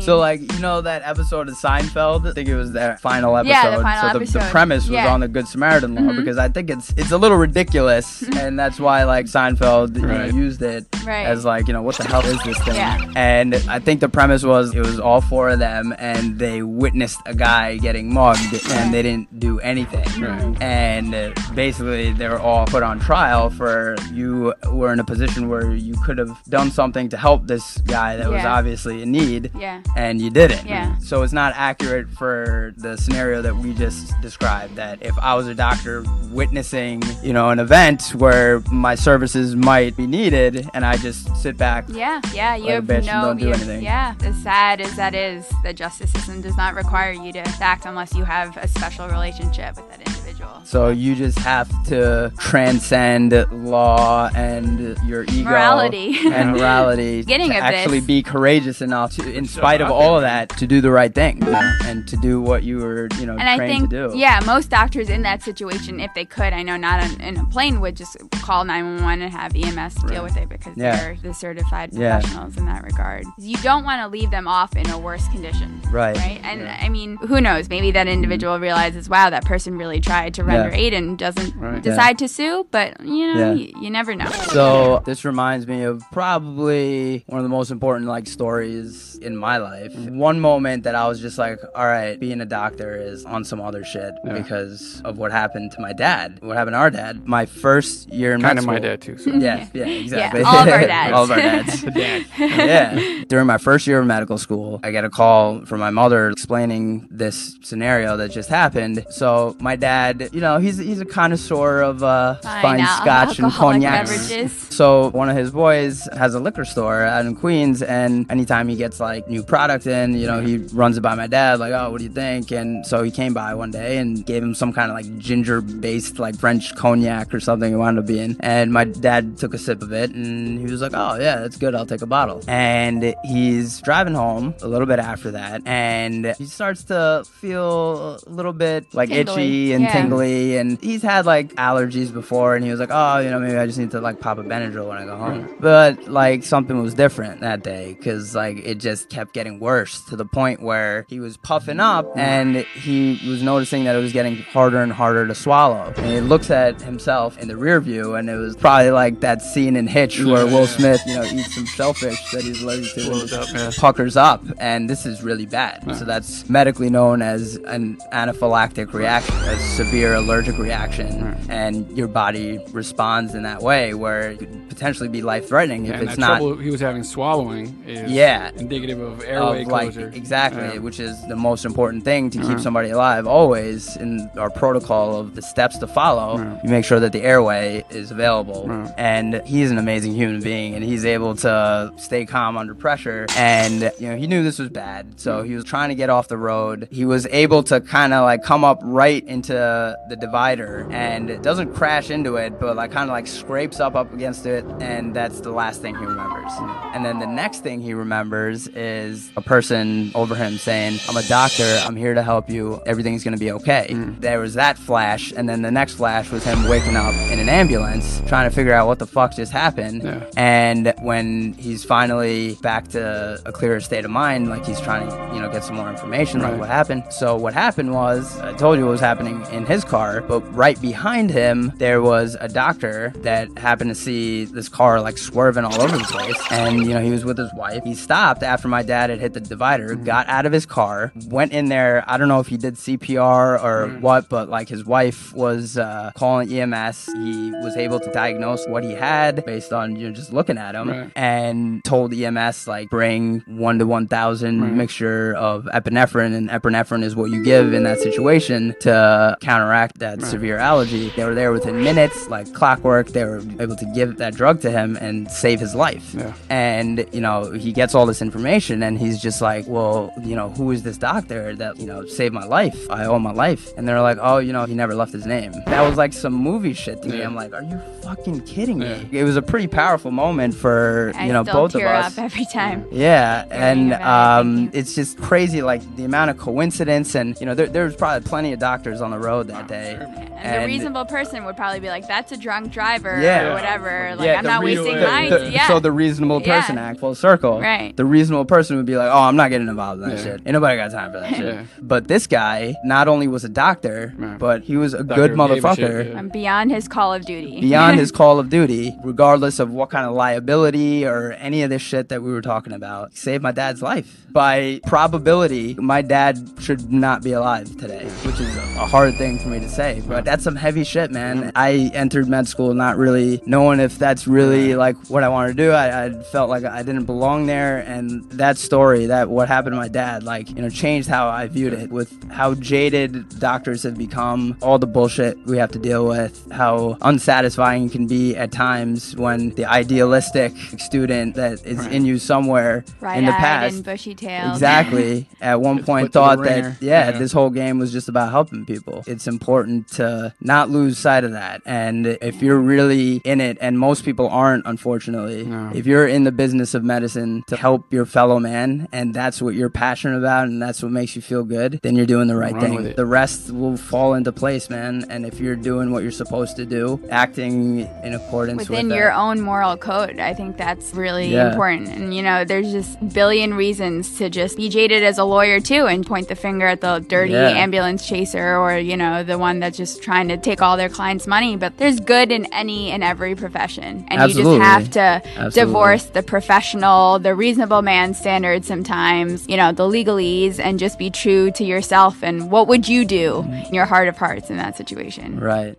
I 0.02 0.04
mean. 0.04 0.06
So 0.06 0.18
like 0.18 0.52
you 0.52 0.58
know 0.60 0.80
that 0.80 1.02
episode 1.04 1.48
of 1.48 1.54
Seinfeld, 1.54 2.28
I 2.28 2.32
think 2.32 2.48
it 2.48 2.56
was 2.56 2.72
their 2.72 2.96
final 2.98 3.36
episode. 3.36 3.50
Yeah, 3.52 3.76
the 3.76 3.82
final 3.82 4.10
so 4.12 4.18
the, 4.18 4.38
the 4.38 4.50
premise 4.50 4.84
was 4.84 4.90
Yeah. 4.90 5.04
Mm-hmm. 5.04 5.14
on 5.14 5.20
the 5.20 5.28
Good 5.28 5.48
Samaritan 5.48 5.94
law 5.94 6.12
because 6.14 6.38
I 6.38 6.48
think 6.48 6.70
it's 6.70 6.92
it's 6.96 7.10
a 7.12 7.18
little 7.18 7.36
ridiculous, 7.38 8.22
and 8.36 8.58
that's 8.58 8.78
why 8.80 9.04
like 9.04 9.26
Seinfeld 9.26 9.96
you 9.96 10.06
know, 10.06 10.24
used 10.26 10.62
it 10.62 10.86
Right. 11.04 11.26
as 11.26 11.44
like 11.44 11.66
you 11.66 11.72
know 11.72 11.82
what 11.82 11.96
the 11.96 12.04
hell 12.04 12.24
is 12.24 12.40
this 12.44 12.58
thing? 12.64 12.76
Yeah. 12.76 12.98
And 13.16 13.54
I 13.68 13.78
think 13.80 14.00
the 14.00 14.08
premise 14.08 14.44
was 14.44 14.74
it 14.74 14.80
was 14.80 15.00
all 15.00 15.20
four 15.20 15.48
of 15.50 15.58
them, 15.58 15.94
and 15.98 16.38
they 16.38 16.62
witnessed 16.62 17.18
a 17.26 17.34
guy 17.34 17.76
getting 17.78 18.12
mugged, 18.12 18.54
and 18.70 18.94
they 18.94 19.02
didn't 19.02 19.40
do 19.40 19.58
anything. 19.60 20.06
Right. 20.22 20.62
And 20.62 21.14
uh, 21.14 21.32
basically, 21.54 22.12
they 22.12 22.28
were 22.28 22.38
all 22.40 22.66
put 22.66 22.82
on 22.82 23.00
trial 23.00 23.50
for 23.50 23.96
you 24.12 24.54
were 24.70 24.92
in 24.92 25.00
a 25.00 25.04
position 25.04 25.48
where 25.48 25.74
you 25.74 25.94
could 26.04 26.18
have 26.18 26.36
done 26.48 26.70
something 26.70 27.08
to 27.08 27.16
help 27.16 27.46
this 27.46 27.78
guy 27.78 28.16
that 28.16 28.30
was 28.30 28.44
obviously 28.44 29.02
in 29.02 29.10
need, 29.12 29.50
Yeah. 29.58 29.82
And 29.96 30.20
you 30.20 30.30
didn't. 30.30 30.66
Yeah. 30.66 30.96
So 30.98 31.22
it's 31.22 31.32
not 31.32 31.52
accurate 31.56 32.08
for 32.10 32.72
the 32.76 32.96
scenario 32.96 33.42
that 33.42 33.56
we 33.56 33.74
just 33.74 34.18
described. 34.20 34.76
That 34.76 35.02
if 35.02 35.16
I 35.18 35.34
was 35.34 35.46
a 35.46 35.54
doctor 35.54 36.04
witnessing, 36.30 37.02
you 37.22 37.32
know, 37.32 37.50
an 37.50 37.58
event 37.58 38.10
where 38.16 38.60
my 38.72 38.94
services 38.94 39.54
might 39.56 39.96
be 39.96 40.06
needed, 40.06 40.68
and 40.74 40.84
I 40.84 40.96
just 40.96 41.34
sit 41.36 41.56
back. 41.56 41.84
Yeah, 41.88 42.20
yeah, 42.32 42.56
you 42.56 42.62
Like 42.64 42.70
a 42.70 42.74
have 42.76 42.84
bitch 42.84 42.96
and 42.98 43.06
no. 43.06 43.22
don't 43.22 43.36
do 43.38 43.48
anything. 43.52 43.82
Yeah, 43.82 44.14
as 44.22 44.36
sad 44.42 44.80
as 44.80 44.94
that 44.96 45.14
is, 45.14 45.46
the 45.62 45.72
justice 45.72 46.10
system 46.12 46.40
does 46.40 46.56
not 46.56 46.74
require 46.74 47.12
you 47.12 47.32
to 47.32 47.40
act 47.60 47.84
unless 47.86 48.14
you 48.14 48.24
have 48.24 48.56
a 48.56 48.66
special 48.68 49.08
relationship 49.08 49.76
with 49.76 49.88
that 49.90 49.98
individual. 50.00 50.62
So 50.64 50.88
you 50.90 51.14
just 51.14 51.38
have 51.40 51.68
to 51.86 52.32
transcend 52.38 53.32
law 53.50 54.30
and 54.34 54.96
your 55.06 55.24
ego 55.24 55.44
Morality. 55.50 56.16
and 56.32 56.52
morality 56.52 57.22
Getting 57.26 57.50
to 57.50 57.56
of 57.56 57.62
actually 57.62 57.98
this. 58.00 58.06
be 58.06 58.22
courageous 58.22 58.80
enough 58.82 59.14
to, 59.16 59.32
in 59.32 59.46
spite 59.46 59.71
of 59.80 59.90
all 59.90 60.16
of 60.16 60.22
that, 60.22 60.48
to 60.58 60.66
do 60.66 60.80
the 60.80 60.90
right 60.90 61.14
thing 61.14 61.42
and 61.84 62.06
to 62.08 62.16
do 62.16 62.40
what 62.40 62.62
you 62.62 62.78
were, 62.78 63.08
you 63.18 63.26
know, 63.26 63.32
and 63.32 63.48
I 63.48 63.56
think, 63.58 63.90
to 63.90 64.10
do. 64.10 64.18
yeah, 64.18 64.40
most 64.44 64.70
doctors 64.70 65.08
in 65.08 65.22
that 65.22 65.42
situation, 65.42 66.00
if 66.00 66.12
they 66.14 66.24
could, 66.24 66.52
I 66.52 66.62
know 66.62 66.76
not 66.76 67.02
on, 67.02 67.20
in 67.20 67.36
a 67.38 67.44
plane, 67.46 67.80
would 67.80 67.96
just 67.96 68.16
call 68.42 68.64
911 68.64 69.22
and 69.22 69.32
have 69.32 69.54
EMS 69.56 69.94
deal 70.04 70.22
with 70.22 70.36
it 70.36 70.48
because 70.48 70.76
Yeah. 70.76 70.96
they're 70.96 71.16
the 71.22 71.34
certified 71.34 71.90
Yeah. 71.92 72.18
professionals 72.20 72.56
in 72.56 72.66
that 72.66 72.84
regard. 72.84 73.24
You 73.38 73.56
don't 73.58 73.84
want 73.84 74.00
to 74.02 74.08
leave 74.08 74.30
them 74.30 74.46
off 74.48 74.76
in 74.76 74.88
a 74.90 74.98
worse 74.98 75.26
condition. 75.28 75.80
Right. 75.90 76.16
Right. 76.16 76.40
And 76.44 76.68
I 76.68 76.88
mean, 76.88 77.16
who 77.16 77.40
knows? 77.40 77.68
Maybe 77.68 77.90
that 77.92 78.06
individual 78.08 78.58
realizes, 78.58 79.08
wow, 79.08 79.30
that 79.30 79.44
person 79.44 79.78
really 79.78 80.00
tried 80.00 80.34
to 80.34 80.44
render 80.44 80.70
Yeah. 80.70 80.76
aid 80.82 80.94
and 80.94 81.18
doesn't 81.18 81.54
Right. 81.56 81.82
decide 81.82 82.18
to 82.18 82.28
sue. 82.28 82.66
But 82.70 83.00
you 83.04 83.32
know, 83.34 83.38
Yeah. 83.38 83.52
you, 83.54 83.72
you 83.82 83.90
never 83.90 84.14
know. 84.14 84.30
So 84.30 85.02
this 85.04 85.24
reminds 85.24 85.66
me 85.66 85.82
of 85.82 86.02
probably 86.12 87.24
one 87.26 87.38
of 87.38 87.44
the 87.44 87.48
most 87.48 87.70
important 87.70 88.08
like 88.08 88.26
stories 88.26 89.16
in 89.22 89.36
my 89.36 89.58
life. 89.62 89.94
One 89.96 90.40
moment 90.40 90.84
that 90.84 90.94
I 90.94 91.08
was 91.08 91.20
just 91.20 91.38
like, 91.38 91.58
all 91.74 91.86
right, 91.86 92.18
being 92.18 92.40
a 92.40 92.44
doctor 92.44 92.96
is 92.96 93.24
on 93.24 93.44
some 93.44 93.60
other 93.60 93.84
shit 93.84 94.12
Yeah. 94.24 94.32
because 94.34 95.00
of 95.04 95.18
what 95.18 95.32
happened 95.32 95.72
to 95.72 95.80
my 95.80 95.92
dad. 95.92 96.38
What 96.42 96.56
happened 96.56 96.74
to 96.74 96.78
our 96.78 96.90
dad? 96.90 97.26
My 97.26 97.46
first 97.46 98.08
year 98.12 98.34
in 98.34 98.40
Kind 98.42 98.56
med 98.56 98.58
of 98.58 98.66
my 98.66 98.78
dad 98.78 99.00
too. 99.00 99.16
So. 99.18 99.30
Yeah, 99.42 99.66
yeah, 99.72 99.86
exactly. 99.86 100.42
all 100.42 100.56
of 100.58 100.68
our 100.68 100.80
dads. 100.86 101.12
all 101.12 101.24
of 101.24 101.30
our 101.30 101.36
dads. 101.38 101.82
dad. 101.94 102.26
yeah. 102.38 103.24
During 103.28 103.46
my 103.46 103.58
first 103.58 103.86
year 103.86 103.98
of 104.00 104.06
medical 104.06 104.38
school, 104.38 104.80
I 104.82 104.90
get 104.90 105.04
a 105.04 105.10
call 105.10 105.64
from 105.64 105.80
my 105.80 105.90
mother 105.90 106.28
explaining 106.30 107.08
this 107.10 107.56
scenario 107.62 108.16
that 108.18 108.30
just 108.30 108.48
happened. 108.48 109.04
So 109.10 109.56
my 109.60 109.76
dad, 109.76 110.28
you 110.32 110.40
know, 110.40 110.58
he's 110.58 110.78
he's 110.78 111.00
a 111.00 111.04
connoisseur 111.04 111.80
of 111.82 112.02
uh, 112.02 112.34
Fine 112.36 112.62
fine 112.62 112.80
al- 112.80 113.00
scotch 113.02 113.38
and 113.38 113.46
alcoholic 113.46 113.74
cognac. 113.82 114.06
beverages. 114.06 114.52
So 114.70 115.10
one 115.10 115.28
of 115.30 115.36
his 115.36 115.50
boys 115.50 116.08
has 116.16 116.34
a 116.34 116.40
liquor 116.40 116.64
store 116.64 117.02
out 117.02 117.24
in 117.26 117.34
Queens, 117.36 117.82
and 117.82 118.30
anytime 118.30 118.68
he 118.68 118.76
gets 118.76 119.00
like 119.00 119.28
new 119.28 119.42
product 119.52 119.86
in, 119.86 120.14
you 120.14 120.26
know, 120.26 120.40
he 120.40 120.56
runs 120.72 120.96
it 120.96 121.02
by 121.02 121.14
my 121.14 121.26
dad, 121.26 121.60
like, 121.60 121.74
oh, 121.74 121.90
what 121.90 121.98
do 121.98 122.04
you 122.04 122.10
think? 122.10 122.50
And 122.52 122.86
so 122.86 123.02
he 123.02 123.10
came 123.10 123.34
by 123.34 123.54
one 123.54 123.70
day 123.70 123.98
and 123.98 124.24
gave 124.24 124.42
him 124.42 124.54
some 124.54 124.72
kind 124.72 124.90
of 124.90 124.96
like 124.96 125.18
ginger-based 125.18 126.18
like 126.18 126.36
French 126.38 126.74
cognac 126.74 127.34
or 127.34 127.38
something 127.38 127.70
it 127.70 127.76
wound 127.76 127.98
up 127.98 128.06
being. 128.06 128.34
And 128.40 128.72
my 128.72 128.84
dad 128.84 129.36
took 129.36 129.52
a 129.52 129.58
sip 129.58 129.82
of 129.82 129.92
it, 129.92 130.08
and 130.14 130.58
he 130.58 130.64
was 130.64 130.80
like, 130.80 130.92
oh 130.94 131.16
yeah, 131.16 131.40
that's 131.40 131.58
good. 131.58 131.74
I'll 131.74 131.84
take 131.84 132.00
a 132.00 132.06
bottle. 132.06 132.40
And 132.48 133.14
he's 133.24 133.82
driving 133.82 134.14
home 134.14 134.54
a 134.62 134.68
little 134.68 134.86
bit 134.86 134.98
after 134.98 135.32
that, 135.32 135.60
and 135.66 136.34
he 136.38 136.46
starts 136.46 136.84
to 136.84 137.22
feel 137.30 138.18
a 138.26 138.30
little 138.30 138.54
bit 138.54 138.94
like 138.94 139.10
Tingly. 139.10 139.20
itchy 139.34 139.72
and 139.74 139.82
Yeah. 139.84 139.92
tingly, 139.92 140.56
and 140.56 140.82
he's 140.82 141.02
had 141.02 141.26
like 141.26 141.52
allergies 141.56 142.10
before, 142.10 142.56
and 142.56 142.64
he 142.64 142.70
was 142.70 142.80
like, 142.80 142.90
oh, 142.90 143.18
you 143.18 143.28
know, 143.28 143.38
maybe 143.38 143.58
I 143.58 143.66
just 143.66 143.78
need 143.78 143.90
to 143.90 144.00
like 144.00 144.18
pop 144.18 144.38
a 144.38 144.42
Benadryl 144.44 144.88
when 144.88 144.96
I 144.96 145.04
go 145.04 145.16
home. 145.18 145.46
Mm. 145.46 145.60
But 145.60 146.08
like 146.08 146.42
something 146.42 146.80
was 146.82 146.94
different 146.94 147.42
that 147.42 147.62
day 147.62 147.92
because 147.98 148.34
like 148.34 148.56
it 148.64 148.76
just 148.76 149.10
kept 149.10 149.34
getting 149.34 149.41
worse 149.50 150.00
to 150.06 150.16
the 150.16 150.24
point 150.24 150.62
where 150.62 151.04
he 151.08 151.18
was 151.20 151.36
puffing 151.36 151.80
up 151.80 152.06
and 152.16 152.56
he 152.56 153.20
was 153.28 153.42
noticing 153.42 153.84
that 153.84 153.96
it 153.96 154.00
was 154.00 154.12
getting 154.12 154.36
harder 154.36 154.80
and 154.82 154.92
harder 154.92 155.26
to 155.26 155.34
swallow. 155.34 155.92
And 155.96 156.06
he 156.06 156.20
looks 156.20 156.50
at 156.50 156.80
himself 156.82 157.36
in 157.38 157.48
the 157.48 157.56
rear 157.56 157.80
view, 157.80 158.14
and 158.14 158.28
it 158.30 158.36
was 158.36 158.56
probably 158.56 158.90
like 158.90 159.20
that 159.20 159.42
scene 159.42 159.76
in 159.76 159.86
Hitch 159.86 160.20
where 160.22 160.46
Will 160.46 160.66
Smith, 160.66 161.00
you 161.06 161.14
know, 161.16 161.24
eats 161.24 161.54
some 161.54 161.66
shellfish 161.66 162.30
that 162.32 162.42
he's 162.42 162.62
allergic 162.62 162.94
to. 162.94 163.04
Blows 163.10 163.32
up, 163.32 163.48
yeah. 163.52 163.70
Puckers 163.76 164.16
up, 164.16 164.42
and 164.58 164.88
this 164.88 165.04
is 165.06 165.22
really 165.22 165.46
bad. 165.46 165.96
So 165.96 166.04
that's 166.04 166.48
medically 166.48 166.90
known 166.90 167.22
as 167.22 167.56
an 167.56 167.96
anaphylactic 168.12 168.92
reaction, 168.92 169.34
a 169.34 169.58
severe 169.58 170.14
allergic 170.14 170.58
reaction, 170.58 171.36
and 171.48 171.96
your 171.96 172.08
body 172.08 172.58
responds 172.72 173.34
in 173.34 173.42
that 173.42 173.62
way 173.62 173.94
where 173.94 174.30
it 174.30 174.38
could 174.38 174.68
potentially 174.68 175.08
be 175.08 175.22
life 175.22 175.48
threatening 175.48 175.86
if 175.86 175.94
and 175.94 176.02
it's 176.04 176.12
that 176.12 176.20
not. 176.20 176.38
trouble 176.38 176.56
he 176.56 176.70
was 176.70 176.80
having 176.80 177.02
swallowing 177.04 177.82
is 177.86 178.10
Yeah. 178.10 178.50
indicative 178.56 179.00
of 179.00 179.22
airway 179.32 179.62
of 179.62 179.68
like 179.68 179.92
closure. 179.92 180.10
exactly, 180.14 180.62
Yeah. 180.74 180.78
which 180.78 181.00
is 181.00 181.14
the 181.26 181.36
most 181.36 181.64
important 181.64 182.04
thing 182.04 182.30
to 182.30 182.38
keep 182.38 182.60
somebody 182.60 182.90
alive. 182.90 183.26
Always 183.26 183.96
in 183.96 184.30
our 184.36 184.50
protocol 184.50 185.18
of 185.20 185.34
the 185.34 185.42
steps 185.42 185.78
to 185.78 185.86
follow, 185.86 186.38
you 186.62 186.70
make 186.70 186.84
sure 186.84 187.00
that 187.00 187.12
the 187.12 187.22
airway 187.22 187.84
is 187.90 188.10
available. 188.10 188.70
And 188.96 189.40
he's 189.46 189.70
an 189.70 189.78
amazing 189.78 190.14
human 190.14 190.40
being, 190.40 190.74
and 190.74 190.84
he's 190.84 191.04
able 191.04 191.34
to 191.36 191.92
stay 191.96 192.24
calm 192.26 192.56
under 192.56 192.74
pressure. 192.74 193.26
And 193.36 193.90
you 193.98 194.08
know, 194.08 194.16
he 194.16 194.26
knew 194.26 194.42
this 194.42 194.58
was 194.58 194.68
bad, 194.68 195.20
so 195.20 195.42
he 195.42 195.54
was 195.54 195.64
trying 195.64 195.88
to 195.88 195.94
get 195.94 196.10
off 196.10 196.28
the 196.28 196.36
road. 196.38 196.88
He 196.90 197.04
was 197.04 197.26
able 197.30 197.62
to 197.64 197.80
kind 197.80 198.12
of 198.14 198.22
like 198.24 198.42
come 198.42 198.64
up 198.64 198.78
right 198.82 199.24
into 199.26 199.52
the 199.52 200.16
divider, 200.16 200.86
and 200.90 201.30
it 201.30 201.42
doesn't 201.42 201.74
crash 201.74 202.10
into 202.10 202.36
it, 202.36 202.58
but 202.60 202.76
like 202.76 202.90
kind 202.92 203.08
of 203.10 203.14
like 203.14 203.26
scrapes 203.26 203.80
up 203.80 203.94
up 203.94 204.12
against 204.12 204.46
it, 204.46 204.64
and 204.80 205.14
that's 205.14 205.40
the 205.40 205.50
last 205.52 205.80
thing 205.82 205.94
he 205.94 206.04
remembers. 206.04 206.52
And 206.94 207.04
then 207.04 207.18
the 207.18 207.26
next 207.26 207.60
thing 207.60 207.80
he 207.80 207.94
remembers 207.94 208.68
is 208.68 209.21
a 209.36 209.40
person 209.42 210.10
over 210.14 210.34
him 210.34 210.56
saying, 210.58 210.98
I'm 211.08 211.16
a 211.16 211.22
doctor, 211.22 211.80
I'm 211.84 211.96
here 211.96 212.14
to 212.14 212.22
help 212.22 212.50
you, 212.50 212.80
everything's 212.86 213.24
gonna 213.24 213.36
be 213.36 213.52
okay. 213.52 213.86
Mm. 213.90 214.20
There 214.20 214.40
was 214.40 214.54
that 214.54 214.78
flash, 214.78 215.32
and 215.36 215.48
then 215.48 215.62
the 215.62 215.70
next 215.70 215.94
flash 215.94 216.30
was 216.30 216.44
him 216.44 216.68
waking 216.68 216.96
up 216.96 217.14
in 217.30 217.38
an 217.38 217.48
ambulance, 217.48 218.20
trying 218.26 218.48
to 218.48 218.54
figure 218.54 218.72
out 218.72 218.86
what 218.86 218.98
the 218.98 219.06
fuck 219.06 219.34
just 219.34 219.52
happened. 219.52 220.02
Yeah. 220.02 220.24
And 220.36 220.92
when 221.00 221.52
he's 221.54 221.84
finally 221.84 222.54
back 222.62 222.88
to 222.88 223.40
a 223.46 223.52
clearer 223.52 223.80
state 223.80 224.04
of 224.04 224.10
mind, 224.10 224.48
like 224.48 224.64
he's 224.66 224.80
trying 224.80 225.08
to, 225.08 225.34
you 225.34 225.40
know, 225.40 225.50
get 225.50 225.64
some 225.64 225.76
more 225.76 225.88
information 225.88 226.40
Right. 226.40 226.50
like 226.52 226.60
what 226.60 226.68
happened. 226.68 227.04
So 227.10 227.36
what 227.36 227.54
happened 227.54 227.92
was, 227.92 228.38
I 228.40 228.52
told 228.54 228.78
you 228.78 228.84
what 228.84 228.92
was 228.92 229.00
happening 229.00 229.44
in 229.52 229.66
his 229.66 229.84
car, 229.84 230.20
but 230.20 230.40
right 230.54 230.80
behind 230.80 231.30
him 231.30 231.72
there 231.76 232.02
was 232.02 232.36
a 232.40 232.48
doctor 232.48 233.12
that 233.18 233.48
happened 233.58 233.90
to 233.90 233.94
see 233.94 234.44
this 234.44 234.68
car 234.68 235.00
like 235.00 235.18
swerving 235.18 235.64
all 235.64 235.80
over 235.80 235.96
the 235.96 236.04
place, 236.04 236.40
and 236.50 236.80
you 236.86 236.94
know 236.94 237.00
he 237.00 237.10
was 237.10 237.24
with 237.24 237.38
his 237.38 237.52
wife. 237.54 237.82
He 237.84 237.94
stopped 237.94 238.42
after 238.42 238.68
my 238.68 238.82
dad 238.82 239.10
had 239.12 239.20
hit 239.20 239.32
the 239.34 239.40
divider, 239.40 239.94
got 239.94 240.28
out 240.28 240.46
of 240.46 240.52
his 240.52 240.66
car, 240.66 241.12
went 241.28 241.52
in 241.52 241.66
there. 241.68 242.04
I 242.06 242.18
don't 242.18 242.28
know 242.28 242.40
if 242.40 242.48
he 242.48 242.56
did 242.56 242.74
CPR 242.74 243.62
or 243.62 243.88
what, 244.00 244.28
but 244.28 244.48
like 244.48 244.68
his 244.68 244.84
wife 244.84 245.32
was 245.34 245.78
uh, 245.78 246.10
calling 246.16 246.52
EMS. 246.52 247.06
He 247.06 247.50
was 247.62 247.76
able 247.76 248.00
to 248.00 248.10
diagnose 248.12 248.66
what 248.66 248.84
he 248.84 248.92
had 248.92 249.44
based 249.44 249.72
on 249.72 249.96
you 249.96 250.08
know 250.08 250.14
just 250.14 250.32
looking 250.32 250.58
at 250.58 250.74
him, 250.74 250.88
Right. 250.90 251.10
and 251.14 251.82
told 251.84 252.12
EMS 252.12 252.66
like 252.66 252.90
bring 252.90 253.40
one 253.46 253.78
to 253.78 253.86
one 253.86 254.06
thousand 254.08 254.60
Right. 254.62 254.72
mixture 254.72 255.34
of 255.34 255.64
epinephrine, 255.74 256.34
and 256.34 256.48
epinephrine 256.50 257.02
is 257.04 257.14
what 257.16 257.30
you 257.30 257.42
give 257.44 257.72
in 257.72 257.84
that 257.84 258.00
situation 258.00 258.74
to 258.80 259.36
counteract 259.40 259.98
that 260.00 260.22
severe 260.22 260.58
allergy. 260.58 261.10
They 261.16 261.24
were 261.24 261.34
there 261.34 261.52
within 261.52 261.82
minutes, 261.82 262.28
like 262.28 262.52
clockwork. 262.54 263.08
They 263.08 263.24
were 263.24 263.38
able 263.60 263.76
to 263.76 263.86
give 263.94 264.16
that 264.18 264.34
drug 264.34 264.60
to 264.62 264.70
him 264.70 264.96
and 265.00 265.30
save 265.30 265.60
his 265.60 265.74
life. 265.74 266.14
Yeah. 266.14 266.32
And 266.50 267.06
you 267.12 267.20
know 267.20 267.50
he 267.52 267.72
gets 267.72 267.94
all 267.94 268.06
this 268.06 268.22
information, 268.22 268.82
and 268.82 268.98
he's 269.02 269.20
just 269.20 269.40
like, 269.40 269.66
well, 269.66 270.12
you 270.22 270.34
know, 270.36 270.50
who 270.50 270.70
is 270.70 270.82
this 270.82 270.96
doctor 270.98 271.54
that 271.56 271.78
you 271.78 271.86
know 271.86 272.06
saved 272.06 272.34
my 272.34 272.44
life? 272.44 272.86
I 272.90 273.04
owe 273.06 273.18
my 273.18 273.32
life. 273.32 273.70
And 273.76 273.86
they're 273.86 274.00
like, 274.00 274.18
oh, 274.20 274.38
you 274.38 274.52
know, 274.52 274.64
he 274.64 274.74
never 274.74 274.94
left 274.94 275.12
his 275.12 275.26
name. 275.26 275.52
That 275.66 275.82
was 275.88 275.96
like 275.96 276.12
some 276.12 276.32
movie 276.34 276.72
shit 276.74 277.02
to 277.02 277.08
me. 277.08 277.20
I'm 277.22 277.34
like, 277.34 277.52
are 277.52 277.62
you 277.62 277.78
fucking 278.02 278.42
kidding 278.42 278.78
me? 278.78 279.08
Yeah. 279.10 279.22
It 279.22 279.24
was 279.24 279.36
a 279.36 279.42
pretty 279.42 279.66
powerful 279.68 280.10
moment 280.10 280.54
for 280.54 281.12
I 281.14 281.26
you 281.26 281.32
know 281.32 281.42
still 281.42 281.54
both 281.54 281.74
of 281.74 281.80
tear 281.80 281.88
us. 281.94 282.16
up 282.18 282.24
every 282.24 282.44
time. 282.46 282.86
Yeah, 282.90 283.46
and 283.50 283.92
about 283.92 284.40
it, 284.40 284.46
um, 284.46 284.70
it's 284.72 284.94
just 284.94 285.18
crazy, 285.18 285.62
like 285.62 285.82
the 285.96 286.04
amount 286.04 286.30
of 286.30 286.38
coincidence, 286.38 287.14
and 287.14 287.38
you 287.40 287.46
know, 287.46 287.54
there, 287.54 287.66
there 287.66 287.84
was 287.84 287.96
probably 287.96 288.26
plenty 288.28 288.52
of 288.52 288.58
doctors 288.58 289.00
on 289.00 289.10
the 289.10 289.18
road 289.18 289.48
that 289.48 289.68
day. 289.68 289.98
And, 290.44 290.62
the 290.64 290.66
reasonable 290.66 291.04
person 291.04 291.44
would 291.44 291.56
probably 291.56 291.78
be 291.80 291.88
like, 291.88 292.08
"That's 292.08 292.32
a 292.32 292.36
drunk 292.36 292.72
driver 292.72 293.20
Yeah. 293.20 293.50
or 293.50 293.54
whatever." 293.54 294.14
Like, 294.16 294.26
Yeah, 294.26 294.38
I'm 294.38 294.44
not 294.44 294.64
wasting 294.64 294.96
the- 294.96 295.06
mine. 295.06 295.30
The- 295.30 295.50
yeah. 295.50 295.68
So 295.68 295.78
the 295.78 295.92
reasonable 295.92 296.40
Yeah. 296.42 296.60
person 296.60 296.78
act 296.78 296.98
full 297.00 297.14
circle. 297.14 297.60
Right. 297.60 297.96
The 297.96 298.04
reasonable 298.04 298.44
person 298.44 298.76
would 298.76 298.86
be 298.86 298.91
like, 298.98 299.10
"Oh, 299.12 299.18
I'm 299.20 299.36
not 299.36 299.50
getting 299.50 299.68
involved 299.68 300.02
in 300.02 300.08
that 300.08 300.18
Yeah. 300.18 300.24
shit. 300.24 300.40
Ain't 300.46 300.52
nobody 300.52 300.76
got 300.76 300.90
time 300.90 301.12
for 301.12 301.20
that 301.20 301.30
shit." 301.34 301.54
Yeah. 301.54 301.62
But 301.80 302.08
this 302.08 302.26
guy 302.26 302.74
not 302.84 303.08
only 303.08 303.28
was 303.28 303.44
a 303.44 303.48
doctor, 303.48 304.12
Right. 304.16 304.38
but 304.38 304.62
he 304.62 304.76
was 304.76 304.94
a 304.94 305.02
Doctor 305.02 305.14
good 305.28 305.30
who 305.32 305.36
gave 305.48 305.64
a 305.64 305.68
motherfucker. 305.68 305.76
shit, 306.02 306.12
yeah. 306.12 306.18
I'm 306.18 306.28
beyond 306.28 306.70
his 306.70 306.88
Call 306.88 307.14
of 307.14 307.24
Duty. 307.24 307.60
Beyond 307.60 307.98
his 307.98 308.10
call 308.20 308.38
of 308.38 308.48
duty, 308.50 308.96
regardless 309.04 309.58
of 309.58 309.70
what 309.70 309.90
kind 309.90 310.06
of 310.06 310.12
liability 310.14 311.04
or 311.06 311.32
any 311.38 311.62
of 311.62 311.70
this 311.70 311.82
shit 311.82 312.08
that 312.10 312.22
we 312.22 312.30
were 312.32 312.42
talking 312.42 312.72
about, 312.72 313.14
saved 313.16 313.42
my 313.42 313.52
dad's 313.52 313.82
life. 313.82 314.18
By 314.30 314.80
probability, 314.86 315.74
my 315.78 316.00
dad 316.00 316.38
should 316.60 316.92
not 316.92 317.22
be 317.22 317.32
alive 317.32 317.76
today, 317.76 318.04
which 318.24 318.40
is 318.40 318.56
a 318.56 318.86
hard 318.86 319.16
thing 319.16 319.38
for 319.38 319.48
me 319.48 319.58
to 319.60 319.68
say. 319.68 320.02
But 320.06 320.24
that's 320.24 320.44
some 320.44 320.56
heavy 320.56 320.84
shit, 320.84 321.10
man. 321.10 321.50
I 321.54 321.90
entered 321.92 322.28
med 322.28 322.46
school 322.48 322.72
not 322.72 322.96
really 322.96 323.42
knowing 323.46 323.80
if 323.80 323.98
that's 323.98 324.26
really 324.26 324.74
like 324.74 324.96
what 325.08 325.22
I 325.24 325.28
wanted 325.28 325.56
to 325.56 325.62
do. 325.62 325.70
I, 325.72 326.04
I 326.06 326.10
felt 326.30 326.48
like 326.50 326.64
I 326.64 326.82
didn't 326.82 327.04
belong 327.04 327.46
there, 327.46 327.78
and 327.78 328.22
that 328.30 328.56
story, 328.72 329.04
that 329.04 329.28
what 329.28 329.48
happened 329.48 329.74
to 329.74 329.76
my 329.78 329.88
dad, 329.88 330.22
like 330.22 330.48
you 330.48 330.62
know, 330.62 330.70
changed 330.70 331.06
how 331.06 331.28
I 331.28 331.46
viewed 331.46 331.74
it. 331.74 331.90
With 331.90 332.10
how 332.32 332.54
jaded 332.54 333.38
doctors 333.38 333.82
have 333.82 333.98
become, 333.98 334.56
all 334.62 334.78
the 334.78 334.86
bullshit 334.86 335.36
we 335.44 335.58
have 335.58 335.70
to 335.72 335.78
deal 335.78 336.06
with, 336.08 336.32
how 336.50 336.96
unsatisfying 337.02 337.84
it 337.86 337.92
can 337.92 338.06
be 338.06 338.34
at 338.34 338.50
times 338.50 339.14
when 339.16 339.50
the 339.58 339.66
idealistic 339.66 340.52
student 340.78 341.34
that 341.34 341.54
is 341.66 341.84
in 341.88 342.06
you 342.06 342.18
somewhere 342.18 342.78
in 342.78 343.26
the 343.26 343.32
Bright-eyed 343.32 343.40
past 343.40 343.74
and 343.76 343.84
bushy-tailed. 343.84 344.52
Exactly. 344.52 345.28
At 345.42 345.60
one 345.60 345.82
point, 345.84 346.06
put 346.06 346.12
to 346.12 346.18
the 346.18 346.24
thought 346.36 346.38
that 346.44 346.80
yeah, 346.80 347.10
Yeah. 347.10 347.18
this 347.18 347.32
whole 347.32 347.50
game 347.50 347.78
was 347.78 347.90
just 347.92 348.08
about 348.08 348.30
helping 348.30 348.64
people. 348.64 349.02
It's 349.06 349.26
important 349.26 349.88
to 350.00 350.32
not 350.40 350.70
lose 350.70 350.96
sight 350.96 351.24
of 351.24 351.32
that. 351.32 351.60
And 351.66 352.06
if 352.30 352.40
you're 352.42 352.62
really 352.74 353.20
in 353.32 353.40
it, 353.40 353.58
and 353.60 353.78
most 353.78 354.00
people 354.04 354.28
aren't, 354.28 354.64
unfortunately, 354.66 355.44
No. 355.44 355.70
if 355.74 355.84
you're 355.86 356.06
in 356.16 356.22
the 356.24 356.32
business 356.32 356.70
of 356.74 356.82
medicine 356.84 357.42
to 357.48 357.56
help 357.56 357.92
your 357.92 358.06
fellow 358.06 358.38
man, 358.38 358.61
and 358.92 359.14
that's 359.14 359.40
what 359.42 359.54
you're 359.54 359.70
passionate 359.70 360.18
about, 360.18 360.48
and 360.48 360.60
that's 360.60 360.82
what 360.82 360.92
makes 360.92 361.16
you 361.16 361.22
feel 361.22 361.44
good, 361.44 361.78
then 361.82 361.96
you're 361.96 362.06
doing 362.06 362.28
the 362.28 362.36
right 362.36 362.52
Run 362.54 362.60
thing. 362.84 362.94
The 362.94 363.06
rest 363.06 363.50
will 363.50 363.76
fall 363.76 364.14
into 364.14 364.32
place, 364.32 364.68
man. 364.70 365.04
And 365.10 365.24
if 365.26 365.40
you're 365.40 365.56
doing 365.56 365.90
what 365.92 366.02
you're 366.02 366.12
supposed 366.12 366.56
to 366.56 366.66
do, 366.66 367.00
acting 367.10 367.80
in 368.02 368.14
accordance 368.14 368.68
within 368.68 368.88
with 368.88 368.96
your 368.96 369.08
that, 369.08 369.16
own 369.18 369.40
moral 369.40 369.76
code. 369.76 370.18
I 370.18 370.34
think 370.34 370.56
that's 370.56 370.94
really 370.94 371.28
Yeah. 371.32 371.50
important. 371.50 371.88
And 371.88 372.14
you 372.14 372.22
know, 372.22 372.44
there's 372.44 372.72
just 372.72 372.96
billion 373.12 373.54
reasons 373.54 374.18
to 374.18 374.28
just 374.28 374.56
be 374.56 374.68
jaded 374.68 375.02
as 375.02 375.18
a 375.18 375.24
lawyer 375.24 375.60
too 375.60 375.86
and 375.86 376.06
point 376.06 376.28
the 376.28 376.34
finger 376.34 376.66
at 376.66 376.80
the 376.80 377.04
dirty 377.08 377.32
Yeah. 377.32 377.48
ambulance 377.48 378.06
chaser 378.06 378.56
or, 378.56 378.76
you 378.78 378.96
know, 378.96 379.22
the 379.22 379.38
one 379.38 379.60
that's 379.60 379.76
just 379.76 380.02
trying 380.02 380.28
to 380.28 380.36
take 380.36 380.60
all 380.60 380.76
their 380.76 380.88
clients' 380.88 381.26
money. 381.26 381.56
But 381.56 381.78
there's 381.78 382.00
good 382.00 382.30
in 382.30 382.46
any 382.52 382.90
and 382.90 383.02
every 383.02 383.34
profession. 383.34 384.04
And 384.08 384.20
Absolutely. 384.20 384.52
you 384.54 384.58
just 384.58 384.70
have 384.70 384.90
to 384.90 385.00
Absolutely. 385.00 385.60
divorce 385.60 386.04
the 386.04 386.22
professional, 386.22 387.18
the 387.18 387.34
reasonable 387.34 387.82
man 387.82 388.12
standard 388.14 388.51
sometimes, 388.60 389.46
you 389.48 389.56
know, 389.56 389.72
the 389.72 389.84
legalese, 389.84 390.58
and 390.58 390.78
just 390.78 390.98
be 390.98 391.10
true 391.10 391.50
to 391.52 391.64
yourself. 391.64 392.22
And 392.22 392.50
what 392.50 392.68
would 392.68 392.86
you 392.88 393.04
do 393.04 393.42
in 393.66 393.74
your 393.74 393.86
heart 393.86 394.08
of 394.08 394.16
hearts 394.16 394.50
in 394.50 394.58
that 394.58 394.76
situation? 394.76 395.40
Right. 395.40 395.76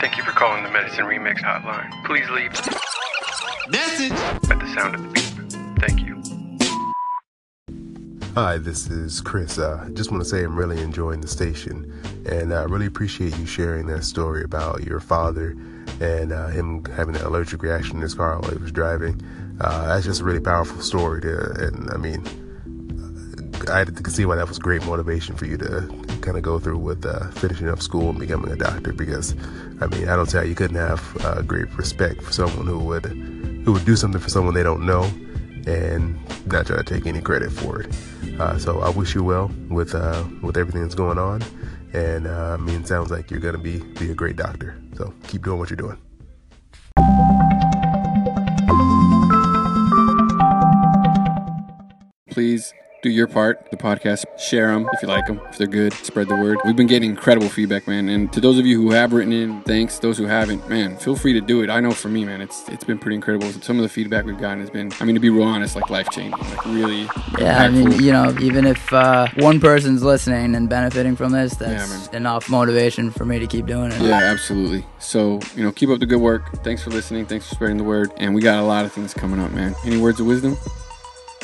Thank 0.00 0.16
you 0.16 0.24
for 0.24 0.32
calling 0.32 0.64
the 0.64 0.70
Medicine 0.70 1.04
Remix 1.04 1.38
hotline. 1.42 1.90
Please 2.04 2.28
leave 2.30 2.52
Message. 3.70 4.12
at 4.50 4.58
the 4.58 4.74
sound 4.74 4.94
of 4.94 5.02
the 5.02 5.08
beep. 5.08 5.24
Thank 5.78 6.00
you. 6.00 6.22
Hi, 8.34 8.56
this 8.56 8.88
is 8.88 9.20
Chris. 9.20 9.58
Uh, 9.58 9.90
just 9.92 10.10
want 10.10 10.22
to 10.22 10.28
say 10.28 10.42
I'm 10.42 10.56
really 10.56 10.80
enjoying 10.80 11.20
the 11.20 11.28
station, 11.28 11.92
and 12.24 12.54
I 12.54 12.62
really 12.64 12.86
appreciate 12.86 13.36
you 13.38 13.44
sharing 13.44 13.86
that 13.88 14.04
story 14.04 14.42
about 14.42 14.84
your 14.84 15.00
father 15.00 15.54
and 16.00 16.32
uh, 16.32 16.48
him 16.48 16.84
having 16.86 17.14
an 17.14 17.22
allergic 17.22 17.62
reaction 17.62 17.96
in 17.96 18.02
his 18.02 18.14
car 18.14 18.40
while 18.40 18.50
he 18.50 18.56
was 18.56 18.72
driving. 18.72 19.20
Uh, 19.62 19.86
that's 19.86 20.04
just 20.04 20.20
a 20.20 20.24
really 20.24 20.40
powerful 20.40 20.80
story, 20.80 21.20
to, 21.20 21.52
and 21.60 21.88
I 21.92 21.96
mean, 21.96 22.20
I 23.70 23.84
can 23.84 24.10
see 24.10 24.26
why 24.26 24.34
that 24.34 24.48
was 24.48 24.58
great 24.58 24.84
motivation 24.84 25.36
for 25.36 25.46
you 25.46 25.56
to 25.58 25.88
kind 26.20 26.36
of 26.36 26.42
go 26.42 26.58
through 26.58 26.78
with 26.78 27.06
uh, 27.06 27.30
finishing 27.30 27.68
up 27.68 27.80
school 27.80 28.10
and 28.10 28.18
becoming 28.18 28.50
a 28.50 28.56
doctor. 28.56 28.92
Because, 28.92 29.36
I 29.80 29.86
mean, 29.86 30.08
I 30.08 30.16
don't 30.16 30.28
tell 30.28 30.42
you, 30.42 30.50
you 30.50 30.56
couldn't 30.56 30.76
have 30.76 31.16
uh, 31.24 31.42
great 31.42 31.72
respect 31.76 32.22
for 32.22 32.32
someone 32.32 32.66
who 32.66 32.80
would 32.80 33.04
who 33.64 33.72
would 33.72 33.84
do 33.84 33.94
something 33.94 34.20
for 34.20 34.28
someone 34.28 34.54
they 34.54 34.64
don't 34.64 34.84
know 34.84 35.04
and 35.66 36.18
not 36.46 36.66
try 36.66 36.76
to 36.76 36.82
take 36.82 37.06
any 37.06 37.20
credit 37.20 37.52
for 37.52 37.82
it. 37.82 37.94
Uh, 38.40 38.58
so 38.58 38.80
I 38.80 38.90
wish 38.90 39.14
you 39.14 39.22
well 39.22 39.48
with 39.70 39.94
uh, 39.94 40.24
with 40.42 40.56
everything 40.56 40.82
that's 40.82 40.96
going 40.96 41.18
on, 41.18 41.40
and 41.92 42.26
uh, 42.26 42.54
I 42.54 42.56
mean, 42.56 42.80
it 42.80 42.88
sounds 42.88 43.12
like 43.12 43.30
you're 43.30 43.38
gonna 43.38 43.58
be 43.58 43.78
be 43.78 44.10
a 44.10 44.14
great 44.14 44.34
doctor. 44.34 44.76
So 44.96 45.14
keep 45.28 45.44
doing 45.44 45.60
what 45.60 45.70
you're 45.70 45.76
doing. 45.76 45.98
Please 52.32 52.72
do 53.02 53.10
your 53.10 53.26
part. 53.26 53.68
The 53.70 53.76
podcast, 53.76 54.24
share 54.38 54.68
them 54.68 54.88
if 54.92 55.02
you 55.02 55.08
like 55.08 55.26
them. 55.26 55.40
If 55.50 55.58
they're 55.58 55.66
good, 55.66 55.92
spread 55.92 56.28
the 56.28 56.36
word. 56.36 56.58
We've 56.64 56.76
been 56.76 56.86
getting 56.86 57.10
incredible 57.10 57.48
feedback, 57.48 57.88
man. 57.88 58.08
And 58.08 58.32
to 58.32 58.40
those 58.40 58.58
of 58.58 58.64
you 58.64 58.80
who 58.80 58.92
have 58.92 59.12
written 59.12 59.32
in, 59.32 59.60
thanks. 59.62 59.98
Those 59.98 60.16
who 60.18 60.26
haven't, 60.26 60.68
man, 60.68 60.96
feel 60.96 61.16
free 61.16 61.32
to 61.32 61.40
do 61.40 61.62
it. 61.62 61.68
I 61.68 61.80
know 61.80 61.90
for 61.90 62.08
me, 62.08 62.24
man, 62.24 62.40
it's 62.40 62.68
it's 62.68 62.84
been 62.84 62.98
pretty 62.98 63.16
incredible. 63.16 63.50
Some 63.60 63.76
of 63.76 63.82
the 63.82 63.88
feedback 63.88 64.24
we've 64.24 64.38
gotten 64.38 64.60
has 64.60 64.70
been, 64.70 64.92
I 65.00 65.04
mean, 65.04 65.16
to 65.16 65.20
be 65.20 65.30
real 65.30 65.42
honest, 65.42 65.74
like 65.74 65.90
life 65.90 66.08
changing, 66.10 66.38
like 66.38 66.64
really. 66.66 67.08
Yeah, 67.38 67.62
I 67.62 67.68
mean, 67.68 67.90
you 68.00 68.12
know, 68.12 68.34
even 68.40 68.66
if 68.66 68.92
uh, 68.92 69.26
one 69.38 69.60
person's 69.60 70.04
listening 70.04 70.54
and 70.54 70.68
benefiting 70.68 71.16
from 71.16 71.32
this, 71.32 71.56
that's 71.56 72.06
man. 72.06 72.14
enough 72.14 72.48
motivation 72.48 73.10
for 73.10 73.24
me 73.24 73.40
to 73.40 73.48
keep 73.48 73.66
doing 73.66 73.90
it. 73.90 74.00
Yeah, 74.00 74.22
absolutely. 74.22 74.86
So, 75.00 75.40
you 75.56 75.64
know, 75.64 75.72
keep 75.72 75.88
up 75.90 75.98
the 75.98 76.06
good 76.06 76.20
work. 76.20 76.62
Thanks 76.62 76.84
for 76.84 76.90
listening. 76.90 77.26
Thanks 77.26 77.48
for 77.48 77.56
spreading 77.56 77.78
the 77.78 77.84
word. 77.84 78.12
And 78.18 78.32
we 78.32 78.42
got 78.42 78.60
a 78.60 78.62
lot 78.62 78.84
of 78.84 78.92
things 78.92 79.12
coming 79.12 79.40
up, 79.40 79.50
man. 79.50 79.74
Any 79.84 79.96
words 79.96 80.20
of 80.20 80.26
wisdom? 80.26 80.56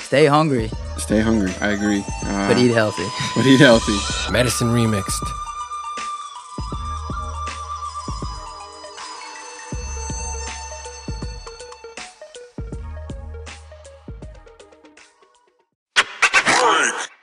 Stay 0.08 0.24
hungry, 0.24 0.70
Stay 0.96 1.20
hungry. 1.20 1.52
I 1.60 1.72
agree. 1.72 2.02
Uh, 2.24 2.48
but 2.48 2.56
eat 2.56 2.72
healthy. 2.72 3.06
but 3.36 3.44
eat 3.44 3.60
healthy. 3.60 3.98
Medicine 4.32 4.68
Remixed. 4.68 5.20